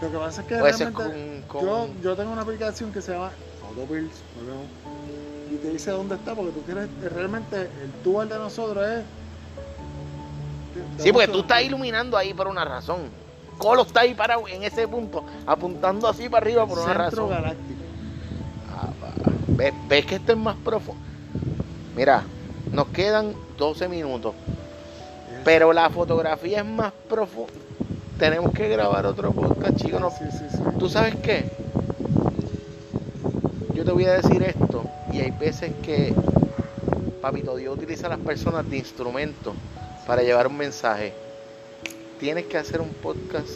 [0.02, 2.42] Lo que pasa es que O eso es realmente con, con- yo, yo tengo una
[2.42, 3.32] aplicación que se llama
[3.62, 4.24] Photopills,
[5.50, 9.04] y te dice dónde está, porque tú quieres, realmente el tour de nosotros es...
[10.98, 13.10] Sí, porque tú estás iluminando ahí por una razón.
[13.58, 17.30] Colo está ahí parado en ese punto, apuntando así para arriba por una Centro razón.
[17.30, 17.83] Galáctico.
[19.64, 21.02] ¿Ves, ves que esto es más profundo?
[21.96, 22.26] Mira,
[22.74, 24.34] nos quedan 12 minutos,
[25.46, 27.54] pero la fotografía es más profunda.
[28.20, 30.02] Tenemos que grabar otro podcast, chicos.
[30.02, 30.58] No Sí, sí, sí.
[30.78, 31.50] ¿Tú sabes qué?
[33.74, 34.84] Yo te voy a decir esto,
[35.14, 36.14] y hay veces que
[37.22, 39.54] Papito Dios utiliza a las personas de instrumento
[40.06, 41.14] para llevar un mensaje.
[42.20, 43.52] Tienes que hacer un podcast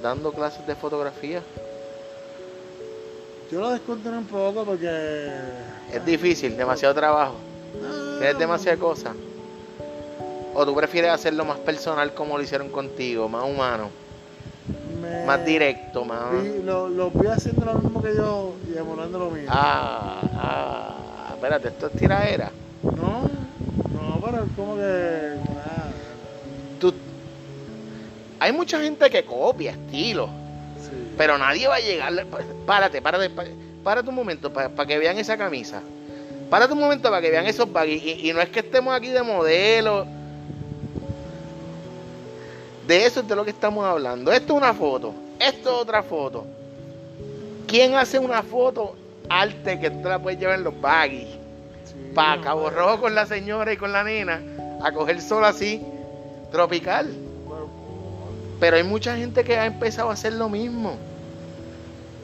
[0.00, 1.42] dando clases de fotografía.
[3.50, 5.30] Yo lo descontinué un poco porque...
[5.92, 7.36] Es difícil, demasiado trabajo.
[7.82, 9.14] Ah, Tienes demasiadas cosas.
[10.54, 13.90] O tú prefieres hacerlo más personal como lo hicieron contigo, más humano,
[15.00, 16.42] me- más directo, más...
[16.42, 19.44] vi- lo, lo vi haciendo lo mismo que yo y emulando lo mío.
[19.50, 22.50] Ah, ah, espérate, esto es tiradera.
[22.82, 25.38] No, no, pero es como que...
[25.62, 25.90] ah,
[26.80, 26.94] Tú...
[28.40, 30.30] Hay mucha gente que copia estilos.
[31.16, 32.12] Pero nadie va a llegar.
[32.66, 33.44] Párate, párate, pá-
[33.82, 35.80] párate un momento para que vean esa camisa.
[36.50, 37.94] Párate un momento para que vean esos baggy.
[38.22, 40.06] Y, y no es que estemos aquí de modelo.
[42.86, 44.30] De eso es de lo que estamos hablando.
[44.32, 46.46] Esto es una foto, esto es otra foto.
[47.66, 48.94] ¿Quién hace una foto
[49.28, 51.26] arte que tú la puedes llevar en los baggies?
[51.84, 54.40] Sí, Para Cabo Rojo con la señora y con la nena,
[54.84, 55.82] a coger sol así,
[56.52, 57.12] tropical.
[58.60, 60.96] Pero hay mucha gente que ha empezado a hacer lo mismo.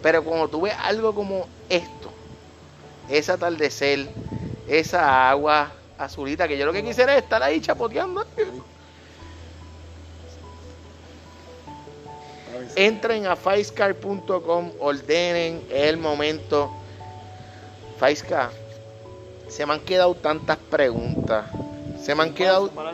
[0.02, 2.10] Pero cuando tú ves algo como esto,
[3.08, 4.08] ese atardecer,
[4.68, 8.26] esa agua azulita, que yo lo que quisiera es estar ahí chapoteando.
[12.74, 16.70] Entren a faiscar.com, ordenen el momento.
[17.98, 18.50] Faisca,
[19.48, 21.46] se me han quedado tantas preguntas.
[22.02, 22.70] Se me han quedado.
[22.70, 22.92] Para.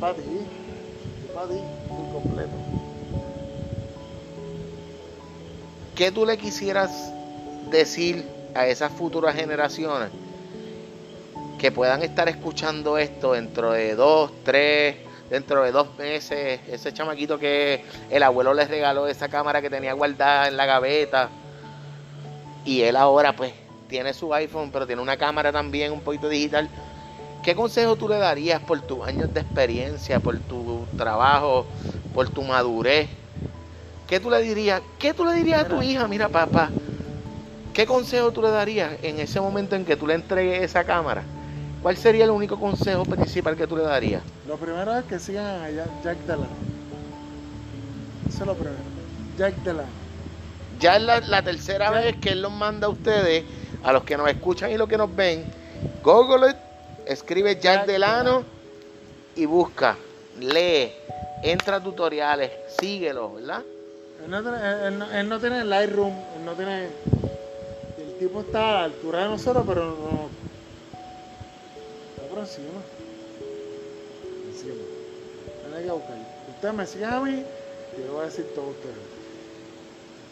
[0.00, 0.14] Para.
[1.34, 1.75] Para
[5.96, 7.10] ¿Qué tú le quisieras
[7.70, 8.22] decir
[8.54, 10.10] a esas futuras generaciones
[11.58, 14.96] que puedan estar escuchando esto dentro de dos, tres,
[15.30, 16.60] dentro de dos meses?
[16.68, 21.30] Ese chamaquito que el abuelo les regaló esa cámara que tenía guardada en la gaveta
[22.66, 23.54] y él ahora pues
[23.88, 26.68] tiene su iPhone pero tiene una cámara también un poquito digital.
[27.42, 31.64] ¿Qué consejo tú le darías por tus años de experiencia, por tu trabajo,
[32.12, 33.08] por tu madurez?
[34.08, 34.82] ¿Qué tú le dirías?
[34.98, 36.06] ¿Qué tú le dirías a tu hija?
[36.06, 36.70] Mira, papá,
[37.72, 41.22] ¿qué consejo tú le darías en ese momento en que tú le entregues esa cámara?
[41.82, 44.22] ¿Cuál sería el único consejo principal que tú le darías?
[44.48, 46.46] Lo primero es que sigan a Ya- Jack Delano.
[48.28, 48.76] Eso es lo primero.
[49.38, 49.88] Jack Delano.
[50.80, 53.44] Ya es la, la tercera vez que él los manda a ustedes,
[53.82, 55.44] a los que nos escuchan y los que nos ven.
[56.02, 56.56] Google it,
[57.06, 58.44] escribe Jack Jack Delano
[59.34, 59.96] y busca,
[60.40, 60.92] lee,
[61.42, 63.62] entra a tutoriales, síguelo, ¿verdad?
[64.24, 66.84] Él no, tiene, él, él no, él no tiene Lightroom, él no tiene.
[67.98, 70.28] El tipo está a la altura de nosotros, pero no.
[72.16, 72.80] Está por encima.
[74.50, 74.74] Encima.
[75.70, 76.16] Tiene que buscar.
[76.48, 77.42] Ustedes me siguen a mí
[77.96, 78.94] yo les voy a decir todo a ustedes.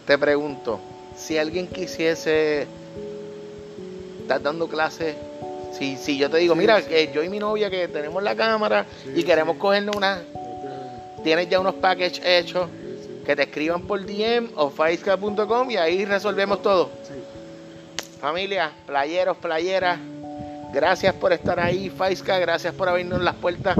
[0.06, 0.80] Te pregunto,
[1.16, 2.66] si alguien quisiese
[4.20, 5.14] estar dando clases,
[5.78, 6.88] si, si yo te digo, Sí, mira, sí.
[6.88, 10.22] que yo y mi novia que tenemos la cámara Sí, y queremos cogernos una,
[11.22, 12.68] tienes ya unos packages hechos.
[13.24, 16.90] Que te escriban por DM o faisca.com y ahí resolvemos todo.
[17.02, 17.14] Sí.
[18.20, 19.98] Familia, playeros, playeras,
[20.72, 23.76] gracias por estar ahí, Faisca, gracias por abrirnos las puertas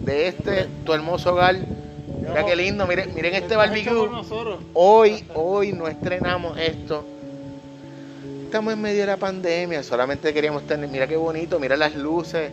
[0.00, 1.56] de este, tu hermoso hogar.
[1.56, 4.08] Mira qué lindo, miren, miren este barbecue.
[4.72, 7.04] Hoy, hoy no estrenamos esto.
[8.44, 12.50] Estamos en medio de la pandemia, solamente queríamos tener, mira qué bonito, mira las luces.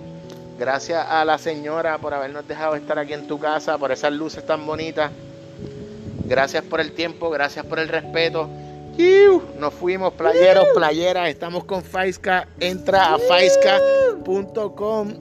[0.60, 4.46] Gracias a la señora por habernos dejado estar aquí en tu casa, por esas luces
[4.46, 5.12] tan bonitas.
[6.32, 8.50] Gracias por el tiempo, gracias por el respeto.
[9.60, 11.28] Nos fuimos, playeros, playeras.
[11.28, 12.48] Estamos con Faisca.
[12.62, 15.14] Entra a faisca.com.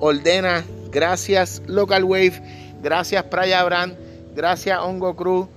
[0.00, 0.64] Ordena.
[0.90, 2.40] Gracias, Local Wave.
[2.82, 3.94] Gracias, Playa Brand.
[4.34, 5.48] Gracias, Hongo Cruz.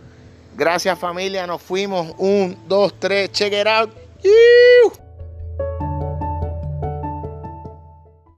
[0.57, 1.47] Gracias, familia.
[1.47, 2.13] Nos fuimos.
[2.17, 3.31] Un, dos, tres.
[3.31, 3.91] Check it out.